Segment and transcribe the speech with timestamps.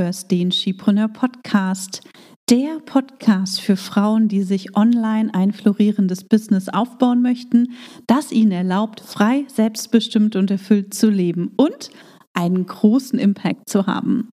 [0.00, 2.00] hörst den Skipreneur Podcast,
[2.48, 7.74] der Podcast für Frauen, die sich online ein florierendes Business aufbauen möchten,
[8.06, 11.90] das ihnen erlaubt, frei, selbstbestimmt und erfüllt zu leben und
[12.32, 14.30] einen großen Impact zu haben.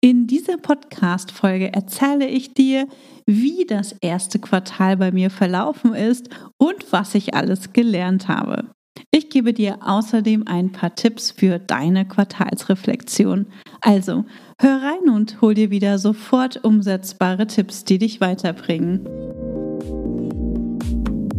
[0.00, 2.88] In dieser Podcast-Folge erzähle ich dir,
[3.26, 8.70] wie das erste Quartal bei mir verlaufen ist und was ich alles gelernt habe.
[9.12, 13.46] Ich gebe dir außerdem ein paar Tipps für deine Quartalsreflexion.
[13.80, 14.24] Also,
[14.58, 19.00] hör rein und hol dir wieder sofort umsetzbare Tipps, die dich weiterbringen.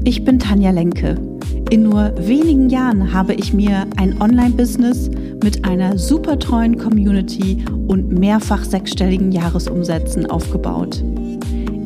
[0.04, 1.16] Ich bin Tanja Lenke.
[1.70, 5.10] In nur wenigen Jahren habe ich mir ein Online-Business
[5.44, 11.04] mit einer super treuen Community und mehrfach sechsstelligen Jahresumsätzen aufgebaut.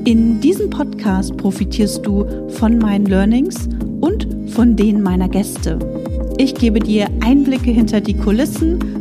[0.03, 3.69] In diesem Podcast profitierst du von meinen Learnings
[4.01, 5.79] und von denen meiner Gäste.
[6.37, 9.00] Ich gebe dir Einblicke hinter die Kulissen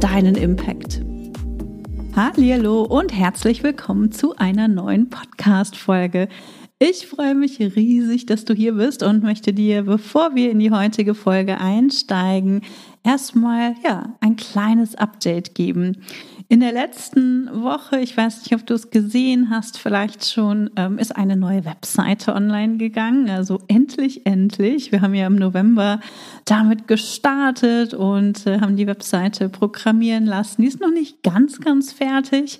[0.00, 1.02] deinen Impact.
[2.16, 6.28] Hallo und herzlich willkommen zu einer neuen Podcast-Folge.
[6.78, 10.70] Ich freue mich riesig, dass du hier bist und möchte dir, bevor wir in die
[10.70, 12.62] heutige Folge einsteigen,
[13.04, 15.98] erstmal ja ein kleines Update geben.
[16.50, 20.98] In der letzten Woche, ich weiß nicht, ob du es gesehen hast, vielleicht schon, ähm,
[20.98, 23.30] ist eine neue Webseite online gegangen.
[23.30, 24.90] Also endlich, endlich.
[24.90, 26.00] Wir haben ja im November
[26.46, 30.62] damit gestartet und äh, haben die Webseite programmieren lassen.
[30.62, 32.58] Die ist noch nicht ganz, ganz fertig,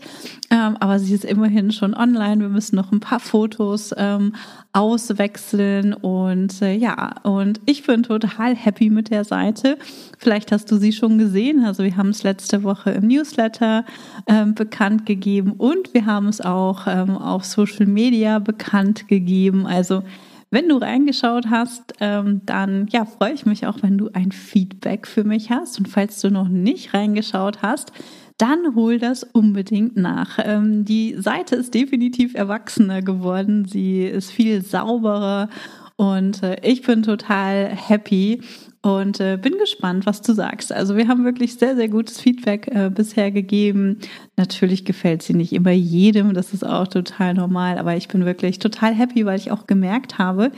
[0.52, 2.42] ähm, aber sie ist immerhin schon online.
[2.42, 4.36] Wir müssen noch ein paar Fotos ähm,
[4.72, 9.78] auswechseln und äh, ja, und ich bin total happy mit der Seite.
[10.18, 11.64] Vielleicht hast du sie schon gesehen.
[11.64, 13.84] Also wir haben es letzte Woche im Newsletter
[14.26, 19.66] ähm, bekannt gegeben und wir haben es auch ähm, auf Social Media bekannt gegeben.
[19.66, 20.04] Also
[20.52, 25.06] wenn du reingeschaut hast, ähm, dann ja, freue ich mich auch, wenn du ein Feedback
[25.06, 25.78] für mich hast.
[25.78, 27.92] Und falls du noch nicht reingeschaut hast,
[28.40, 30.38] dann hol das unbedingt nach.
[30.42, 33.66] Ähm, die Seite ist definitiv erwachsener geworden.
[33.66, 35.48] Sie ist viel sauberer
[35.96, 38.40] und äh, ich bin total happy
[38.80, 40.72] und äh, bin gespannt, was du sagst.
[40.72, 43.98] Also wir haben wirklich sehr, sehr gutes Feedback äh, bisher gegeben.
[44.38, 48.58] Natürlich gefällt sie nicht immer jedem, das ist auch total normal, aber ich bin wirklich
[48.58, 50.52] total happy, weil ich auch gemerkt habe,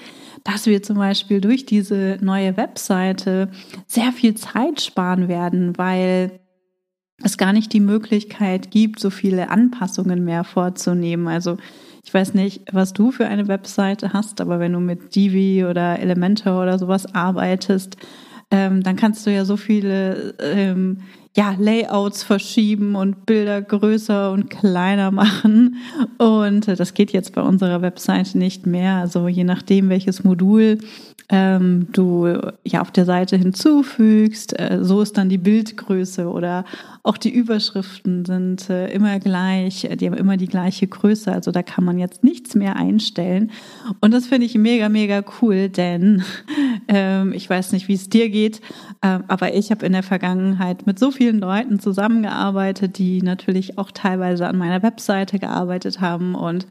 [0.44, 3.48] dass wir zum Beispiel durch diese neue Webseite
[3.88, 6.38] sehr viel Zeit sparen werden, weil
[7.24, 11.28] es gar nicht die Möglichkeit gibt, so viele Anpassungen mehr vorzunehmen.
[11.28, 11.56] Also
[12.04, 15.98] ich weiß nicht, was du für eine Webseite hast, aber wenn du mit Divi oder
[15.98, 17.96] Elementor oder sowas arbeitest,
[18.50, 20.98] ähm, dann kannst du ja so viele ähm,
[21.34, 25.76] ja, Layouts verschieben und Bilder größer und kleiner machen.
[26.18, 28.96] Und äh, das geht jetzt bei unserer Webseite nicht mehr.
[28.96, 30.78] Also je nachdem, welches Modul
[31.32, 32.28] ähm, du
[32.64, 36.66] ja auf der Seite hinzufügst, äh, so ist dann die Bildgröße oder
[37.04, 41.62] auch die Überschriften sind äh, immer gleich, die haben immer die gleiche Größe, also da
[41.62, 43.50] kann man jetzt nichts mehr einstellen.
[44.00, 46.22] Und das finde ich mega, mega cool, denn
[46.88, 48.60] ähm, ich weiß nicht, wie es dir geht,
[49.00, 53.92] äh, aber ich habe in der Vergangenheit mit so vielen Leuten zusammengearbeitet, die natürlich auch
[53.92, 56.34] teilweise an meiner Webseite gearbeitet haben.
[56.34, 56.66] Und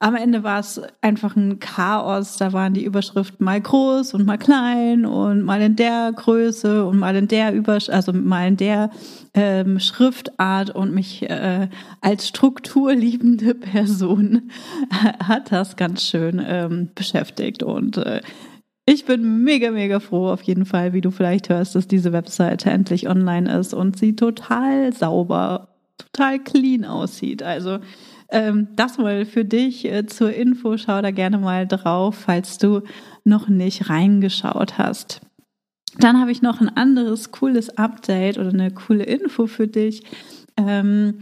[0.00, 2.36] am Ende war es einfach ein Chaos.
[2.36, 6.98] Da waren die Überschriften mal groß und mal klein und mal in der Größe und
[6.98, 8.90] mal in der Übersch also mal in der
[9.34, 10.70] ähm, Schriftart.
[10.70, 11.68] Und mich äh,
[12.00, 14.50] als strukturliebende Person
[15.28, 17.62] hat das ganz schön ähm, beschäftigt.
[17.62, 18.20] Und äh,
[18.92, 22.70] ich bin mega, mega froh auf jeden Fall, wie du vielleicht hörst, dass diese Webseite
[22.70, 27.42] endlich online ist und sie total sauber, total clean aussieht.
[27.42, 27.78] Also
[28.30, 30.76] ähm, das mal für dich äh, zur Info.
[30.76, 32.82] Schau da gerne mal drauf, falls du
[33.24, 35.20] noch nicht reingeschaut hast.
[35.98, 40.02] Dann habe ich noch ein anderes cooles Update oder eine coole Info für dich.
[40.56, 41.20] Ähm,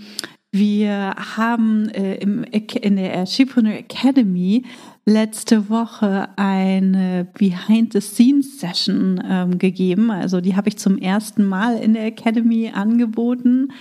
[0.53, 4.65] wir haben äh, im, in der Shipreneur Academy
[5.05, 10.11] letzte Woche eine Behind-the-Scenes-Session ähm, gegeben.
[10.11, 13.73] Also die habe ich zum ersten Mal in der Academy angeboten.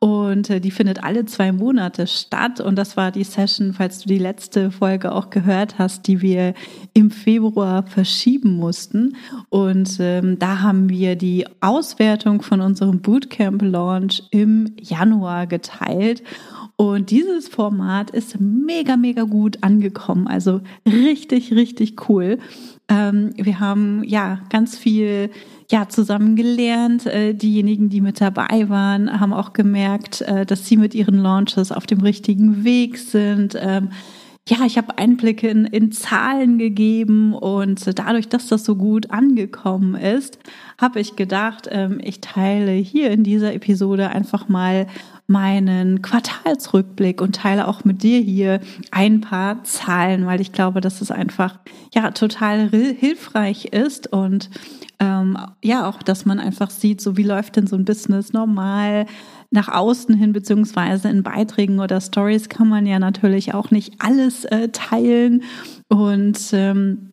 [0.00, 2.58] Und äh, die findet alle zwei Monate statt.
[2.58, 6.54] Und das war die Session, falls du die letzte Folge auch gehört hast, die wir
[6.94, 9.16] im Februar verschieben mussten.
[9.50, 16.22] Und ähm, da haben wir die Auswertung von unserem Bootcamp-Launch im Januar geteilt.
[16.76, 20.26] Und dieses Format ist mega, mega gut angekommen.
[20.26, 22.38] Also richtig, richtig cool.
[22.88, 25.28] Ähm, wir haben ja ganz viel
[25.70, 27.06] ja zusammen gelernt.
[27.06, 31.72] Äh, diejenigen, die mit dabei waren, haben auch gemerkt, äh, dass sie mit ihren Launches
[31.72, 33.56] auf dem richtigen Weg sind.
[33.60, 33.90] Ähm,
[34.48, 39.94] ja, ich habe Einblicke in, in Zahlen gegeben und dadurch, dass das so gut angekommen
[39.94, 40.38] ist,
[40.80, 44.86] habe ich gedacht, ähm, ich teile hier in dieser Episode einfach mal
[45.30, 48.60] meinen Quartalsrückblick und teile auch mit dir hier
[48.90, 51.58] ein paar Zahlen, weil ich glaube, dass es einfach
[51.94, 54.50] ja total hilfreich ist und
[54.98, 59.06] ähm, ja auch, dass man einfach sieht, so wie läuft denn so ein Business normal
[59.50, 64.44] nach außen hin, beziehungsweise in Beiträgen oder Stories kann man ja natürlich auch nicht alles
[64.44, 65.44] äh, teilen
[65.88, 67.09] und ähm,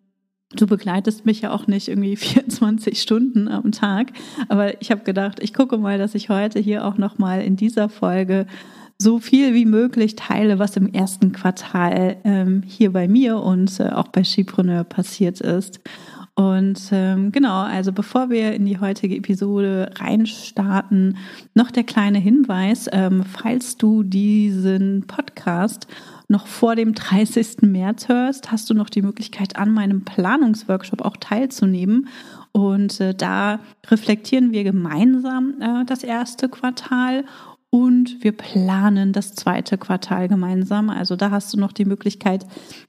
[0.55, 4.13] Du begleitest mich ja auch nicht irgendwie 24 Stunden am Tag,
[4.47, 7.55] aber ich habe gedacht, ich gucke mal, dass ich heute hier auch noch mal in
[7.55, 8.47] dieser Folge
[8.99, 13.89] so viel wie möglich teile, was im ersten Quartal ähm, hier bei mir und äh,
[13.89, 15.81] auch bei Skipreneur passiert ist.
[16.33, 21.17] Und ähm, genau, also bevor wir in die heutige Episode reinstarten,
[21.55, 25.87] noch der kleine Hinweis, ähm, falls du diesen Podcast
[26.27, 27.61] noch vor dem 30.
[27.61, 32.09] März hörst, hast du noch die Möglichkeit, an meinem Planungsworkshop auch teilzunehmen.
[32.51, 37.23] Und äh, da reflektieren wir gemeinsam äh, das erste Quartal
[37.69, 40.89] und wir planen das zweite Quartal gemeinsam.
[40.89, 42.45] Also da hast du noch die Möglichkeit,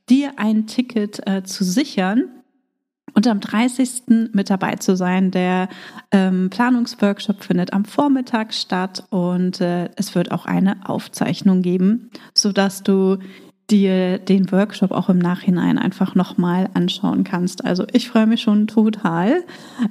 [0.08, 2.24] dir ein Ticket äh, zu sichern
[3.14, 4.30] und am 30.
[4.32, 5.30] mit dabei zu sein.
[5.30, 5.68] Der
[6.12, 12.82] ähm, Planungsworkshop findet am Vormittag statt und äh, es wird auch eine Aufzeichnung geben, sodass
[12.82, 13.18] du
[13.70, 17.64] dir den Workshop auch im Nachhinein einfach nochmal anschauen kannst.
[17.64, 19.44] Also ich freue mich schon total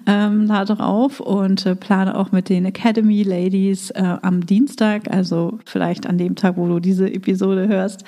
[0.07, 6.07] ähm, darauf und äh, plane auch mit den Academy Ladies äh, am Dienstag, also vielleicht
[6.07, 8.03] an dem Tag, wo du diese Episode hörst,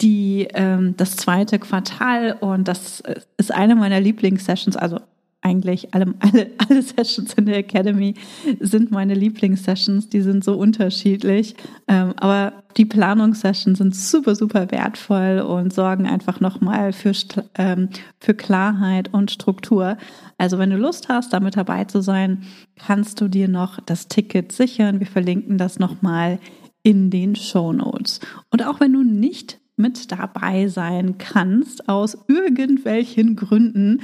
[0.00, 3.02] die ähm, das zweite Quartal und das
[3.36, 5.00] ist eine meiner Lieblingssessions, also
[5.40, 8.14] eigentlich alle, alle, alle Sessions in der Academy
[8.60, 11.54] sind meine Lieblingssessions, die sind so unterschiedlich.
[11.86, 17.12] Ähm, aber die Planungssessions sind super, super wertvoll und sorgen einfach nochmal für,
[17.56, 17.88] ähm,
[18.20, 19.96] für Klarheit und Struktur.
[20.38, 22.44] Also wenn du Lust hast, damit dabei zu sein,
[22.76, 25.00] kannst du dir noch das Ticket sichern.
[25.00, 26.38] Wir verlinken das nochmal
[26.82, 28.20] in den Show Notes.
[28.50, 34.00] Und auch wenn du nicht mit dabei sein kannst, aus irgendwelchen Gründen,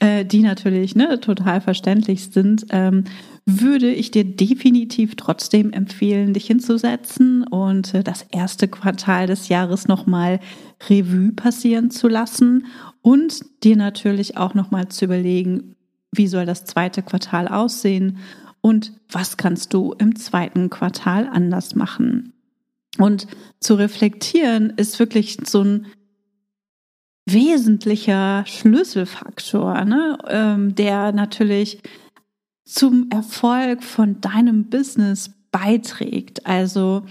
[0.00, 3.04] äh, die natürlich ne, total verständlich sind, ähm,
[3.46, 9.86] würde ich dir definitiv trotzdem empfehlen, dich hinzusetzen und äh, das erste Quartal des Jahres
[9.86, 10.40] nochmal
[10.88, 12.66] Revue passieren zu lassen
[13.02, 15.76] und dir natürlich auch nochmal zu überlegen,
[16.12, 18.18] wie soll das zweite Quartal aussehen
[18.60, 22.32] und was kannst du im zweiten Quartal anders machen.
[22.98, 23.26] Und
[23.60, 25.86] zu reflektieren ist wirklich so ein
[27.28, 30.18] wesentlicher Schlüsselfaktor, ne?
[30.28, 31.82] Ähm, der natürlich
[32.64, 36.46] zum Erfolg von deinem Business beiträgt.
[36.46, 37.04] Also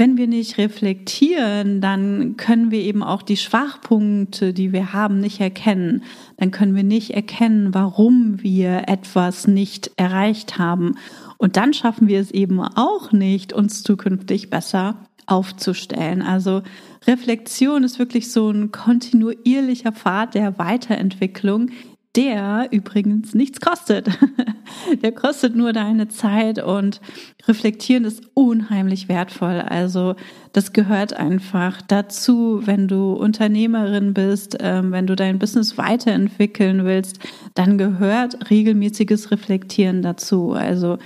[0.00, 5.40] wenn wir nicht reflektieren, dann können wir eben auch die Schwachpunkte, die wir haben, nicht
[5.40, 6.04] erkennen.
[6.38, 10.94] Dann können wir nicht erkennen, warum wir etwas nicht erreicht haben.
[11.36, 16.22] Und dann schaffen wir es eben auch nicht, uns zukünftig besser aufzustellen.
[16.22, 16.62] Also
[17.06, 21.72] Reflexion ist wirklich so ein kontinuierlicher Pfad der Weiterentwicklung,
[22.16, 24.08] der übrigens nichts kostet.
[25.02, 27.00] der kostet nur deine Zeit und
[27.46, 29.60] reflektieren ist unheimlich wertvoll.
[29.60, 30.16] Also
[30.52, 37.20] das gehört einfach dazu, wenn du Unternehmerin bist, ähm, wenn du dein Business weiterentwickeln willst,
[37.54, 40.52] dann gehört regelmäßiges Reflektieren dazu.
[40.52, 40.98] Also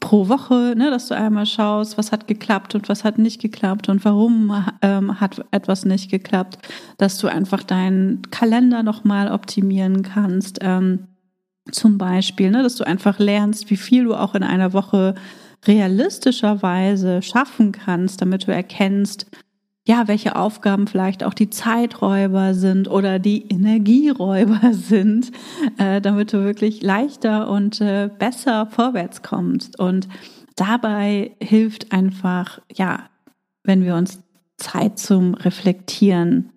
[0.00, 3.88] pro Woche, ne, dass du einmal schaust, was hat geklappt und was hat nicht geklappt
[3.88, 6.58] und warum ähm, hat etwas nicht geklappt,
[6.98, 10.58] dass du einfach deinen Kalender nochmal optimieren kannst.
[10.60, 11.08] Ähm,
[11.72, 15.14] zum Beispiel, ne, dass du einfach lernst, wie viel du auch in einer Woche
[15.66, 19.26] realistischerweise schaffen kannst, damit du erkennst,
[19.86, 25.30] ja, welche Aufgaben vielleicht auch die Zeiträuber sind oder die Energieräuber sind,
[25.78, 29.78] äh, damit du wirklich leichter und äh, besser vorwärts kommst.
[29.78, 30.08] Und
[30.56, 33.04] dabei hilft einfach, ja,
[33.62, 34.20] wenn wir uns
[34.56, 36.50] Zeit zum Reflektieren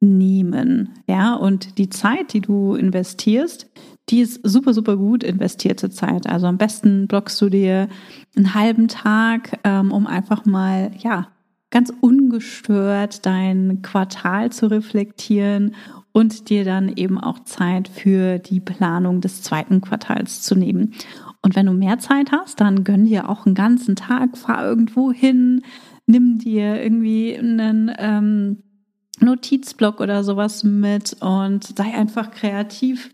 [0.00, 3.70] nehmen, ja, und die Zeit, die du investierst,
[4.08, 6.26] die ist super, super gut investierte Zeit.
[6.26, 7.88] Also am besten blockst du dir
[8.34, 11.28] einen halben Tag, ähm, um einfach mal, ja,
[11.72, 15.74] ganz ungestört dein Quartal zu reflektieren
[16.12, 20.94] und dir dann eben auch Zeit für die Planung des zweiten Quartals zu nehmen.
[21.40, 25.10] Und wenn du mehr Zeit hast, dann gönn dir auch einen ganzen Tag, fahr irgendwo
[25.10, 25.62] hin,
[26.06, 28.62] nimm dir irgendwie einen ähm,
[29.20, 33.10] Notizblock oder sowas mit und sei einfach kreativ.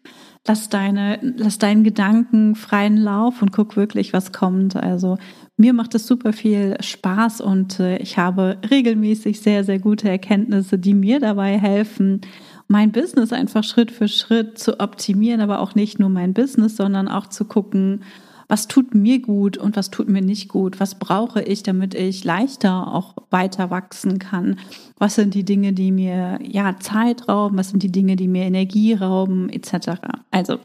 [0.46, 4.76] Lass deine, lass deinen Gedanken freien Lauf und guck wirklich, was kommt.
[4.76, 5.18] Also
[5.56, 10.78] mir macht es super viel Spaß und äh, ich habe regelmäßig sehr, sehr gute Erkenntnisse,
[10.78, 12.22] die mir dabei helfen,
[12.68, 17.08] mein Business einfach Schritt für Schritt zu optimieren, aber auch nicht nur mein Business, sondern
[17.08, 18.04] auch zu gucken,
[18.48, 22.24] was tut mir gut und was tut mir nicht gut, was brauche ich, damit ich
[22.24, 24.58] leichter auch weiter wachsen kann,
[24.96, 28.44] was sind die Dinge, die mir ja Zeit rauben, was sind die Dinge, die mir
[28.44, 30.00] Energie rauben, etc.
[30.30, 30.58] Also,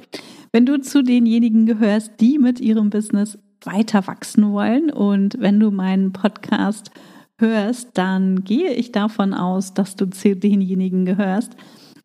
[0.53, 5.71] wenn du zu denjenigen gehörst, die mit ihrem Business weiter wachsen wollen und wenn du
[5.71, 6.91] meinen Podcast
[7.37, 11.55] hörst, dann gehe ich davon aus, dass du zu denjenigen gehörst,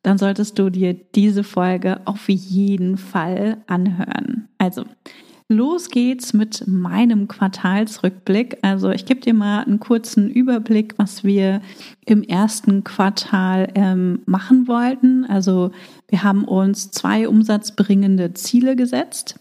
[0.03, 4.49] dann solltest du dir diese Folge auf jeden Fall anhören.
[4.59, 4.85] Also,
[5.49, 8.59] los geht's mit meinem Quartalsrückblick.
[8.63, 11.63] Also, ich gebe dir mal einen kurzen Überblick, was wir
[12.05, 15.25] im ersten Quartal ähm, machen wollten.
[15.25, 15.71] Also,
[16.09, 19.41] wir haben uns zwei umsatzbringende Ziele gesetzt.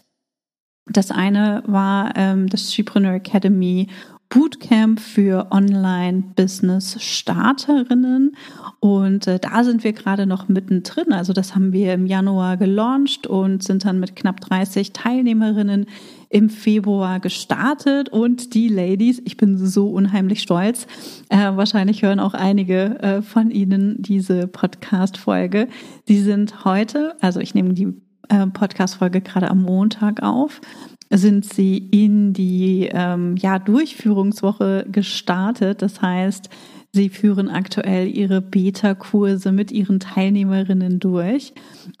[0.90, 3.88] Das eine war ähm, das Shepreneur Academy
[4.30, 8.36] Bootcamp für Online-Business-Starterinnen.
[8.80, 11.12] Und äh, da sind wir gerade noch mittendrin.
[11.12, 15.86] Also das haben wir im Januar gelauncht und sind dann mit knapp 30 Teilnehmerinnen
[16.28, 18.10] im Februar gestartet.
[18.10, 20.86] Und die Ladies, ich bin so unheimlich stolz,
[21.30, 25.68] äh, wahrscheinlich hören auch einige äh, von Ihnen diese Podcast-Folge.
[26.08, 27.94] Die sind heute, also ich nehme die
[28.28, 30.60] äh, Podcast-Folge gerade am Montag auf,
[31.10, 35.82] sind sie in die ähm, ja, Durchführungswoche gestartet.
[35.82, 36.50] Das heißt,
[36.92, 41.54] sie führen aktuell ihre Beta-Kurse mit ihren Teilnehmerinnen durch.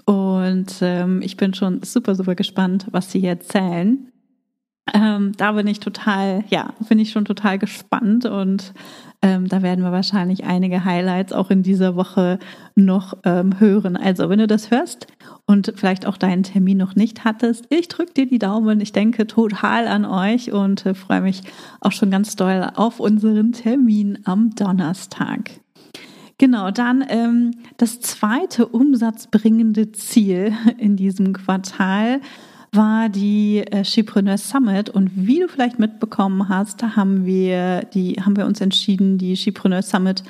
[0.04, 4.08] Und ähm, ich bin schon super, super gespannt, was sie erzählen.
[4.94, 8.72] Ähm, da bin ich total, ja, bin ich schon total gespannt und
[9.20, 12.38] ähm, da werden wir wahrscheinlich einige Highlights auch in dieser Woche
[12.76, 13.96] noch ähm, hören.
[13.96, 15.08] Also, wenn du das hörst
[15.46, 18.80] und vielleicht auch deinen Termin noch nicht hattest, ich drücke dir die Daumen.
[18.80, 21.42] Ich denke total an euch und äh, freue mich
[21.80, 25.50] auch schon ganz doll auf unseren Termin am Donnerstag.
[26.38, 32.20] Genau, dann ähm, das zweite umsatzbringende Ziel in diesem Quartal
[32.72, 38.36] war die äh, Skipreneur Summit und wie du vielleicht mitbekommen hast, haben wir die haben
[38.36, 40.22] wir uns entschieden, die Skipreneur Summit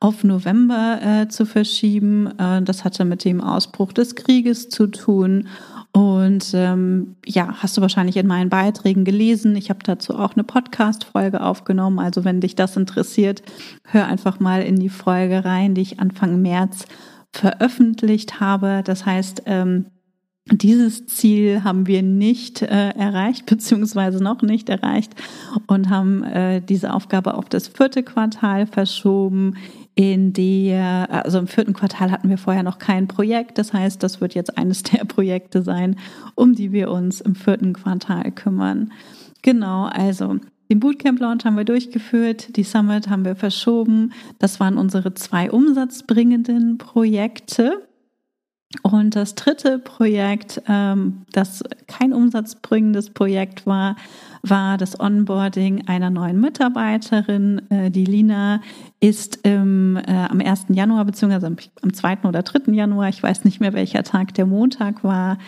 [0.00, 2.26] auf November äh, zu verschieben.
[2.38, 5.46] Äh, das hatte mit dem Ausbruch des Krieges zu tun.
[5.92, 9.54] Und ähm, ja, hast du wahrscheinlich in meinen Beiträgen gelesen.
[9.56, 11.98] Ich habe dazu auch eine Podcast-Folge aufgenommen.
[11.98, 13.42] Also wenn dich das interessiert,
[13.84, 16.86] hör einfach mal in die Folge rein, die ich Anfang März
[17.30, 18.82] veröffentlicht habe.
[18.84, 19.86] Das heißt, ähm,
[20.50, 25.14] dieses Ziel haben wir nicht äh, erreicht, beziehungsweise noch nicht erreicht
[25.66, 29.56] und haben äh, diese Aufgabe auf das vierte Quartal verschoben.
[29.94, 33.58] In der, also im vierten Quartal hatten wir vorher noch kein Projekt.
[33.58, 35.96] Das heißt, das wird jetzt eines der Projekte sein,
[36.34, 38.90] um die wir uns im vierten Quartal kümmern.
[39.42, 40.38] Genau, also
[40.70, 44.14] den Bootcamp Launch haben wir durchgeführt, die Summit haben wir verschoben.
[44.38, 47.86] Das waren unsere zwei umsatzbringenden Projekte.
[48.80, 53.96] Und das dritte Projekt, ähm, das kein umsatzbringendes Projekt war,
[54.42, 57.62] war das Onboarding einer neuen Mitarbeiterin.
[57.70, 58.62] Äh, die Lina
[59.00, 60.66] ist im, äh, am 1.
[60.70, 62.24] Januar, beziehungsweise am, am 2.
[62.24, 62.72] oder 3.
[62.72, 65.38] Januar, ich weiß nicht mehr, welcher Tag der Montag war,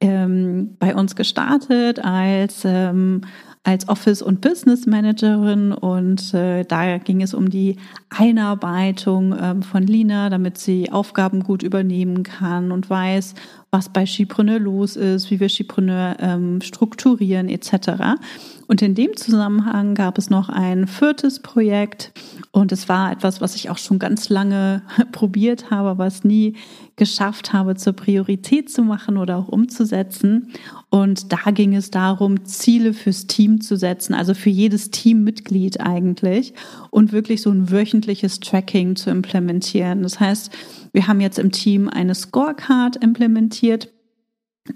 [0.00, 3.22] ähm, bei uns gestartet als ähm,
[3.64, 7.76] als Office- und Business Managerin und äh, da ging es um die
[8.10, 13.34] Einarbeitung ähm, von Lina, damit sie Aufgaben gut übernehmen kann und weiß,
[13.70, 18.18] was bei Skipreneur los ist, wie wir Skipreneur ähm, strukturieren etc.
[18.66, 22.12] Und in dem Zusammenhang gab es noch ein viertes Projekt
[22.54, 24.82] und es war etwas, was ich auch schon ganz lange
[25.12, 26.54] probiert habe, es nie
[26.96, 30.52] geschafft habe, zur Priorität zu machen oder auch umzusetzen.
[30.90, 36.52] Und da ging es darum, Ziele fürs Team zu setzen, also für jedes Teammitglied eigentlich
[36.90, 40.02] und wirklich so ein wöchentliches Tracking zu implementieren.
[40.02, 40.52] Das heißt,
[40.92, 43.88] wir haben jetzt im Team eine Scorecard implementiert,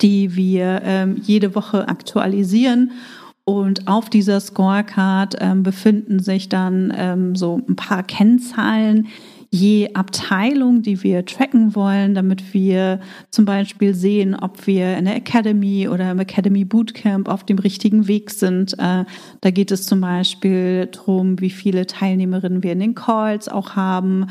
[0.01, 2.93] die wir ähm, jede Woche aktualisieren.
[3.49, 9.07] Und auf dieser Scorecard ähm, befinden sich dann ähm, so ein paar Kennzahlen,
[9.51, 12.99] je Abteilung, die wir tracken wollen, damit wir
[13.31, 18.09] zum Beispiel sehen, ob wir in der Academy oder im Academy Bootcamp auf dem richtigen
[18.09, 18.73] Weg sind.
[18.81, 19.05] Äh,
[19.41, 24.27] da geht es zum Beispiel darum, wie viele Teilnehmerinnen wir in den Calls auch haben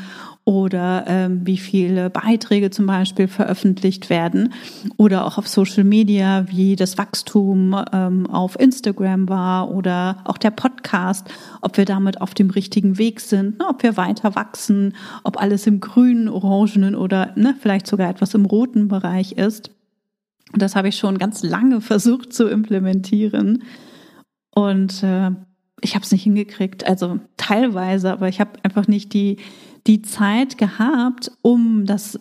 [0.46, 4.54] oder ähm, wie viele Beiträge zum Beispiel veröffentlicht werden
[4.96, 10.52] oder auch auf Social Media, wie das Wachstum ähm, auf Instagram war oder auch der
[10.52, 11.26] Podcast,
[11.62, 15.66] ob wir damit auf dem richtigen Weg sind, ne, ob wir weiter wachsen, ob alles
[15.66, 19.72] im grünen, orangenen oder ne, vielleicht sogar etwas im roten Bereich ist.
[20.52, 23.64] Das habe ich schon ganz lange versucht zu implementieren.
[24.54, 25.32] Und äh,
[25.80, 29.38] ich habe es nicht hingekriegt, also teilweise, aber ich habe einfach nicht die,
[29.86, 32.18] die Zeit gehabt, um das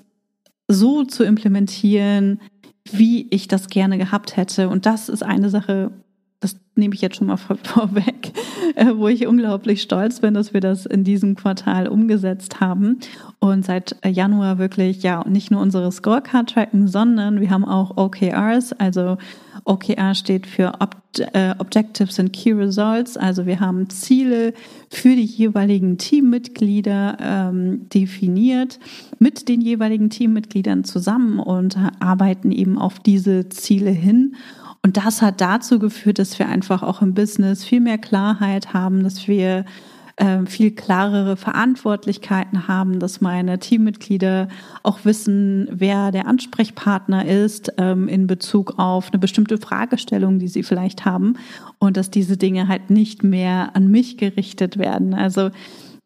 [0.68, 2.40] so zu implementieren,
[2.92, 4.70] wie ich das gerne gehabt hätte.
[4.70, 5.92] Und das ist eine Sache,
[6.40, 8.34] das nehme ich jetzt schon mal vor, vorweg,
[8.76, 13.00] äh, wo ich unglaublich stolz bin, dass wir das in diesem Quartal umgesetzt haben.
[13.40, 17.98] Und seit äh, Januar wirklich ja nicht nur unsere Scorecard tracken, sondern wir haben auch
[17.98, 19.18] OKRs, also
[19.64, 20.96] OKR steht für Ob
[21.34, 24.54] äh, Objectives and Key Results, also wir haben Ziele
[24.96, 28.80] für die jeweiligen Teammitglieder ähm, definiert
[29.20, 34.36] mit den jeweiligen Teammitgliedern zusammen und arbeiten eben auf diese Ziele hin.
[34.84, 39.04] Und das hat dazu geführt, dass wir einfach auch im Business viel mehr Klarheit haben,
[39.04, 39.66] dass wir
[40.18, 44.48] äh, viel klarere Verantwortlichkeiten haben, dass meine Teammitglieder
[44.84, 50.64] auch wissen, wer der Ansprechpartner ist ähm, in Bezug auf eine bestimmte Fragestellung, die sie
[50.64, 51.38] vielleicht haben
[51.80, 55.14] und dass diese Dinge halt nicht mehr an mich gerichtet werden.
[55.14, 55.52] Also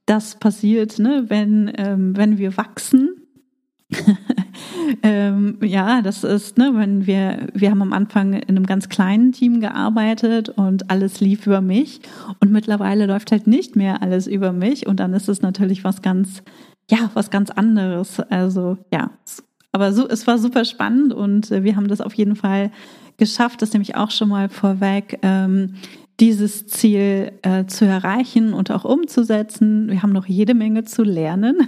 [0.05, 3.18] das passiert, ne, wenn, ähm, wenn wir wachsen,
[5.03, 9.31] ähm, ja, das ist, ne, wenn wir, wir haben am Anfang in einem ganz kleinen
[9.31, 12.01] Team gearbeitet und alles lief über mich
[12.39, 16.01] und mittlerweile läuft halt nicht mehr alles über mich und dann ist es natürlich was
[16.01, 16.43] ganz,
[16.89, 18.19] ja, was ganz anderes.
[18.19, 19.10] Also ja,
[19.72, 22.72] aber so, es war super spannend und äh, wir haben das auf jeden Fall
[23.17, 25.19] geschafft, das nämlich auch schon mal vorweg.
[25.22, 25.75] Ähm,
[26.19, 29.89] dieses Ziel äh, zu erreichen und auch umzusetzen.
[29.89, 31.67] Wir haben noch jede Menge zu lernen.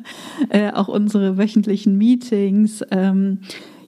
[0.50, 3.40] äh, auch unsere wöchentlichen Meetings, ähm,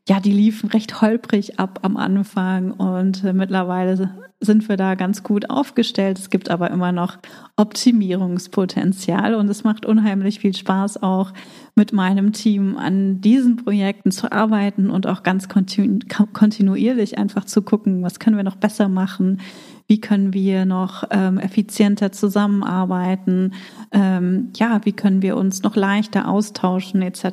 [0.09, 5.23] ja, die liefen recht holprig ab am Anfang und äh, mittlerweile sind wir da ganz
[5.23, 6.18] gut aufgestellt.
[6.18, 7.16] Es gibt aber immer noch
[7.56, 11.33] Optimierungspotenzial und es macht unheimlich viel Spaß auch
[11.75, 16.00] mit meinem Team an diesen Projekten zu arbeiten und auch ganz kontinu
[16.34, 19.41] kontinuierlich einfach zu gucken, was können wir noch besser machen,
[19.86, 23.52] wie können wir noch ähm, effizienter zusammenarbeiten,
[23.92, 27.25] ähm, ja, wie können wir uns noch leichter austauschen etc.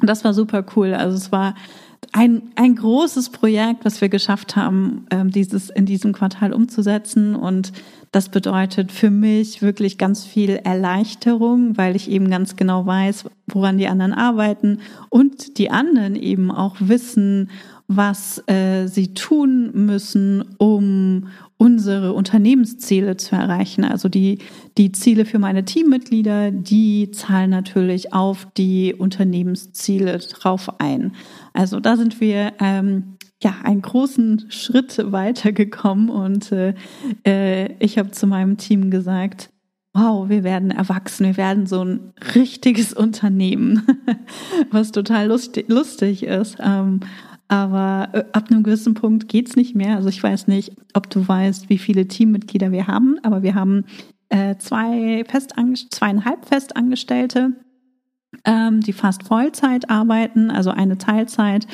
[0.00, 0.94] Und das war super cool.
[0.94, 1.54] Also es war
[2.10, 7.36] ein, ein großes Projekt, was wir geschafft haben, ähm, dieses in diesem Quartal umzusetzen.
[7.36, 7.72] Und
[8.10, 13.78] das bedeutet für mich wirklich ganz viel Erleichterung, weil ich eben ganz genau weiß, woran
[13.78, 17.50] die anderen arbeiten und die anderen eben auch wissen,
[17.96, 23.84] was äh, sie tun müssen, um unsere Unternehmensziele zu erreichen.
[23.84, 24.38] Also die,
[24.78, 31.12] die Ziele für meine Teammitglieder, die zahlen natürlich auf die Unternehmensziele drauf ein.
[31.52, 36.74] Also da sind wir ähm, ja einen großen Schritt weitergekommen und äh,
[37.24, 39.50] äh ich habe zu meinem Team gesagt,
[39.94, 43.86] wow, wir werden erwachsen, wir werden so ein richtiges Unternehmen,
[44.70, 46.56] was total lustig, lustig ist.
[46.60, 47.00] Ähm,
[47.52, 49.96] aber äh, ab einem gewissen Punkt geht's nicht mehr.
[49.96, 53.84] Also ich weiß nicht, ob du weißt, wie viele Teammitglieder wir haben, aber wir haben
[54.30, 57.52] äh, zwei Festangestellte, zweieinhalb Festangestellte,
[58.46, 61.66] ähm, die fast Vollzeit arbeiten, also eine Teilzeit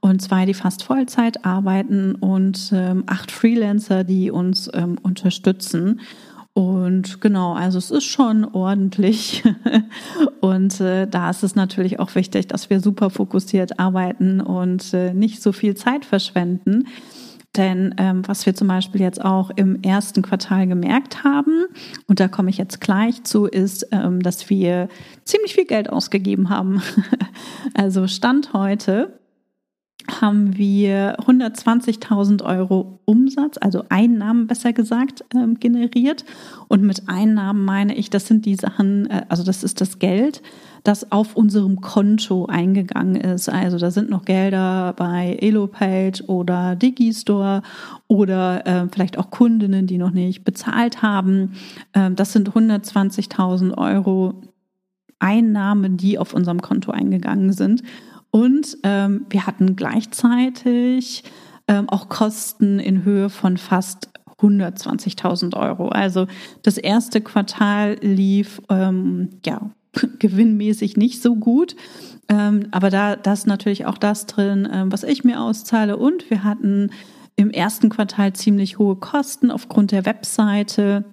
[0.00, 6.00] und zwei, die fast Vollzeit arbeiten und ähm, acht Freelancer, die uns ähm, unterstützen.
[6.56, 9.44] Und genau, also es ist schon ordentlich.
[10.40, 15.12] und äh, da ist es natürlich auch wichtig, dass wir super fokussiert arbeiten und äh,
[15.12, 16.88] nicht so viel Zeit verschwenden.
[17.56, 21.66] Denn ähm, was wir zum Beispiel jetzt auch im ersten Quartal gemerkt haben,
[22.06, 24.88] und da komme ich jetzt gleich zu, ist, ähm, dass wir
[25.24, 26.80] ziemlich viel Geld ausgegeben haben.
[27.74, 29.12] also Stand heute
[30.08, 36.24] haben wir 120.000 Euro Umsatz, also Einnahmen besser gesagt, ähm, generiert.
[36.68, 40.42] Und mit Einnahmen meine ich, das sind die Sachen, äh, also das ist das Geld,
[40.84, 43.48] das auf unserem Konto eingegangen ist.
[43.48, 47.62] Also da sind noch Gelder bei Elopage oder Digistore
[48.06, 51.52] oder äh, vielleicht auch Kundinnen, die noch nicht bezahlt haben.
[51.94, 54.34] Ähm, das sind 120.000 Euro
[55.18, 57.82] Einnahmen, die auf unserem Konto eingegangen sind.
[58.30, 61.24] Und ähm, wir hatten gleichzeitig
[61.68, 65.88] ähm, auch Kosten in Höhe von fast 120.000 Euro.
[65.88, 66.26] Also
[66.62, 69.70] das erste Quartal lief ähm, ja
[70.18, 71.76] gewinnmäßig nicht so gut.
[72.28, 75.96] Ähm, aber da, da ist natürlich auch das drin, ähm, was ich mir auszahle.
[75.96, 76.90] Und wir hatten
[77.36, 81.04] im ersten Quartal ziemlich hohe Kosten aufgrund der Webseite.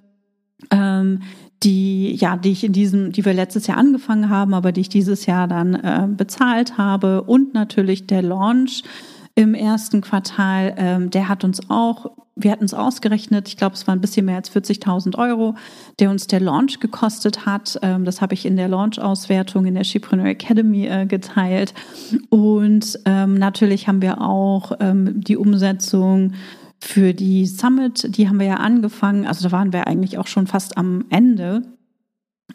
[1.64, 4.88] Die ja, die ich in diesem, die wir letztes Jahr angefangen haben, aber die ich
[4.88, 8.82] dieses Jahr dann äh, bezahlt habe und natürlich der Launch
[9.34, 13.86] im ersten Quartal, ähm, der hat uns auch, wir hatten es ausgerechnet, ich glaube, es
[13.86, 15.54] war ein bisschen mehr als 40.000 Euro,
[15.98, 17.78] der uns der Launch gekostet hat.
[17.82, 21.74] Ähm, das habe ich in der Launch-Auswertung in der Shepreneur Academy äh, geteilt.
[22.28, 26.32] Und ähm, natürlich haben wir auch ähm, die Umsetzung
[26.84, 30.46] für die Summit, die haben wir ja angefangen, also da waren wir eigentlich auch schon
[30.46, 31.62] fast am Ende.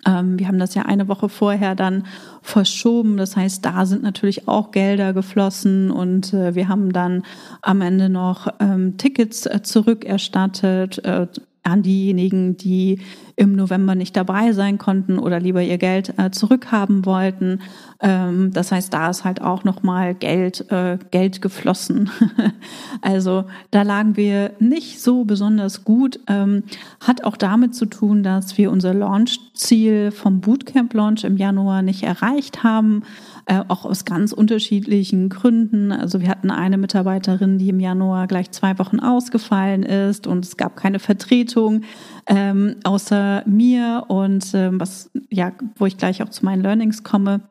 [0.05, 2.05] Ähm, wir haben das ja eine Woche vorher dann
[2.43, 3.17] verschoben.
[3.17, 7.23] Das heißt, da sind natürlich auch Gelder geflossen und äh, wir haben dann
[7.63, 11.25] am Ende noch ähm, Tickets äh, zurückerstattet äh,
[11.63, 12.99] an diejenigen, die
[13.39, 17.61] im November nicht dabei sein konnten oder lieber ihr Geld äh, zurückhaben wollten.
[18.01, 22.09] Ähm, das heißt, da ist halt auch nochmal Geld, äh, Geld geflossen.
[23.01, 26.19] also da lagen wir nicht so besonders gut.
[26.27, 26.63] Ähm,
[26.99, 32.63] hat auch damit zu tun, dass wir unser Launch-Ziel vom Bootcamp-Launch im Januar nicht erreicht
[32.63, 33.03] haben
[33.49, 35.91] äh, auch aus ganz unterschiedlichen Gründen.
[35.91, 40.55] Also wir hatten eine Mitarbeiterin, die im Januar gleich zwei Wochen ausgefallen ist und es
[40.55, 41.81] gab keine Vertretung
[42.27, 47.41] ähm, außer mir und ähm, was ja, wo ich gleich auch zu meinen Learnings komme.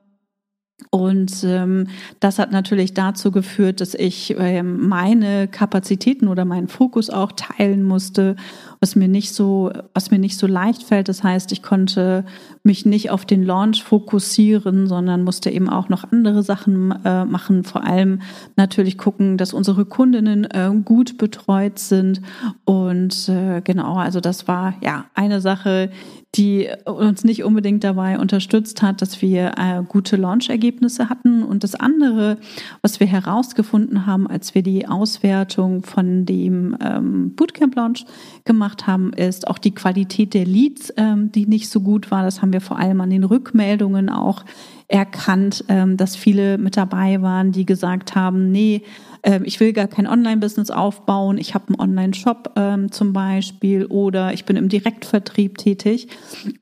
[0.91, 1.89] Und ähm,
[2.21, 7.83] das hat natürlich dazu geführt, dass ich ähm, meine Kapazitäten oder meinen Fokus auch teilen
[7.83, 8.37] musste,
[8.81, 11.09] was mir nicht so, was mir nicht so leicht fällt.
[11.09, 12.25] Das heißt, ich konnte
[12.63, 17.65] mich nicht auf den Launch fokussieren, sondern musste eben auch noch andere Sachen äh, machen.
[17.65, 18.23] Vor allem
[18.57, 22.23] natürlich gucken, dass unsere Kundinnen äh, gut betreut sind.
[22.65, 25.91] Und äh, genau, also das war ja eine Sache,
[26.35, 31.43] die uns nicht unbedingt dabei unterstützt hat, dass wir äh, gute Launch-Ergebnisse hatten.
[31.43, 32.37] Und das andere,
[32.83, 38.05] was wir herausgefunden haben, als wir die Auswertung von dem ähm, Bootcamp-Launch
[38.45, 42.23] gemacht haben, ist auch die Qualität der Leads, ähm, die nicht so gut war.
[42.23, 44.45] Das haben wir vor allem an den Rückmeldungen auch
[44.87, 48.83] erkannt, ähm, dass viele mit dabei waren, die gesagt haben, nee,
[49.23, 54.33] ähm, ich will gar kein Online-Business aufbauen, ich habe einen Online-Shop ähm, zum Beispiel oder
[54.33, 56.09] ich bin im Direktvertrieb tätig.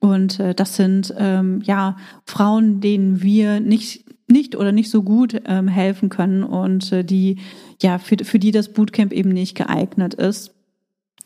[0.01, 5.41] Und äh, das sind ähm, ja Frauen, denen wir nicht nicht oder nicht so gut
[5.47, 7.39] ähm, helfen können und äh, die
[7.81, 10.56] ja für, für die das Bootcamp eben nicht geeignet ist.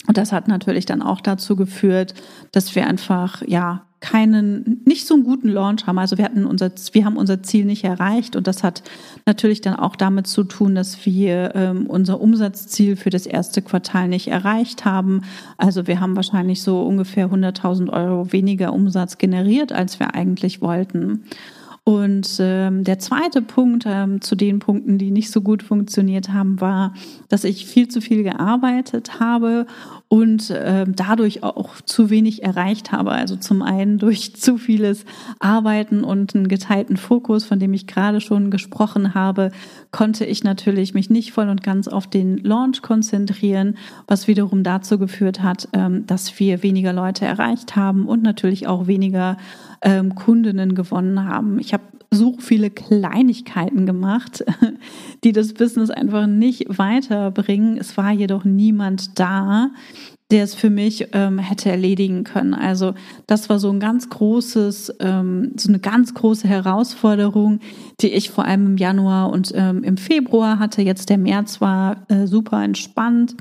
[0.06, 2.14] Und das hat natürlich dann auch dazu geführt,
[2.52, 5.98] dass wir einfach ja keinen, nicht so einen guten Launch haben.
[5.98, 8.82] Also wir hatten unser, wir haben unser Ziel nicht erreicht und das hat
[9.26, 14.08] natürlich dann auch damit zu tun, dass wir ähm, unser Umsatzziel für das erste Quartal
[14.08, 15.22] nicht erreicht haben.
[15.58, 21.24] Also wir haben wahrscheinlich so ungefähr 100.000 Euro weniger Umsatz generiert, als wir eigentlich wollten.
[21.90, 26.61] Und ähm, der zweite Punkt ähm, zu den Punkten, die nicht so gut funktioniert haben,
[26.61, 26.94] war,
[27.29, 29.66] dass ich viel zu viel gearbeitet habe
[30.12, 33.12] und äh, dadurch auch zu wenig erreicht habe.
[33.12, 35.05] Also zum einen durch zu vieles
[35.38, 39.53] Arbeiten und einen geteilten Fokus, von dem ich gerade schon gesprochen habe,
[39.92, 44.99] konnte ich natürlich mich nicht voll und ganz auf den Launch konzentrieren, was wiederum dazu
[44.99, 49.37] geführt hat, ähm, dass wir weniger Leute erreicht haben und natürlich auch weniger
[49.81, 51.61] ähm, Kundinnen gewonnen haben.
[51.61, 54.44] Ich habe so viele Kleinigkeiten gemacht,
[55.25, 57.79] die das Business einfach nicht weiterbringen.
[57.79, 59.70] Es war jedoch niemand da,
[60.31, 62.55] der es für mich ähm, hätte erledigen können.
[62.55, 62.94] Also
[63.27, 67.61] das war so ein ganz großes, ähm, so eine ganz große Herausforderung,
[68.01, 70.83] die ich vor allem im Januar und ähm, im Februar hatte.
[70.83, 73.37] Jetzt der März war äh, super entspannt.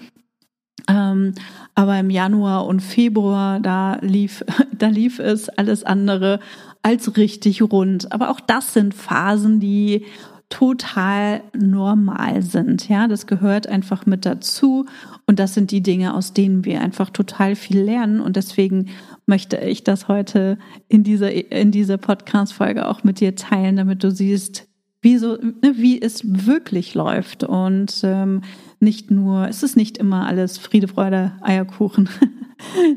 [0.88, 1.34] Ähm,
[1.75, 4.43] aber im Januar und Februar, da lief,
[4.77, 6.39] da lief es alles andere
[6.81, 8.11] als richtig rund.
[8.11, 10.05] Aber auch das sind Phasen, die
[10.49, 12.89] total normal sind.
[12.89, 14.85] Ja, das gehört einfach mit dazu.
[15.27, 18.19] Und das sind die Dinge, aus denen wir einfach total viel lernen.
[18.19, 18.89] Und deswegen
[19.27, 24.09] möchte ich das heute in dieser, in dieser Podcast-Folge auch mit dir teilen, damit du
[24.09, 24.68] siehst,
[25.01, 27.43] wie so, ne, wie es wirklich läuft.
[27.43, 28.41] Und ähm,
[28.79, 32.09] nicht nur, es ist nicht immer alles Friede, Freude, Eierkuchen.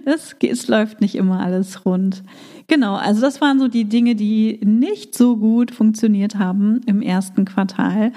[0.05, 2.25] Es, es läuft nicht immer alles rund.
[2.67, 7.45] Genau, also das waren so die Dinge, die nicht so gut funktioniert haben im ersten
[7.45, 8.11] Quartal.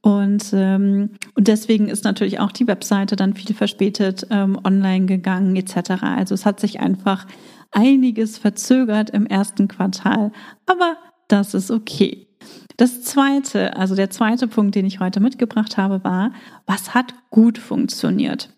[0.00, 5.54] Und, ähm, und deswegen ist natürlich auch die Webseite dann viel verspätet ähm, online gegangen
[5.54, 6.02] etc.
[6.02, 7.26] Also es hat sich einfach
[7.70, 10.32] einiges verzögert im ersten Quartal,
[10.66, 10.96] aber
[11.28, 12.27] das ist okay.
[12.78, 16.32] Das zweite, also der zweite Punkt, den ich heute mitgebracht habe, war,
[16.64, 18.50] was hat gut funktioniert?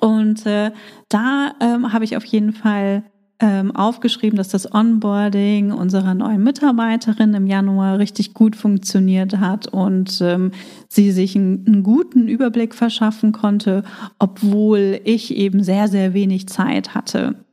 [0.00, 0.72] Und äh,
[1.10, 3.04] da ähm, habe ich auf jeden Fall
[3.40, 10.22] ähm, aufgeschrieben, dass das Onboarding unserer neuen Mitarbeiterin im Januar richtig gut funktioniert hat und
[10.22, 10.52] ähm,
[10.88, 13.84] sie sich einen, einen guten Überblick verschaffen konnte,
[14.18, 17.44] obwohl ich eben sehr, sehr wenig Zeit hatte.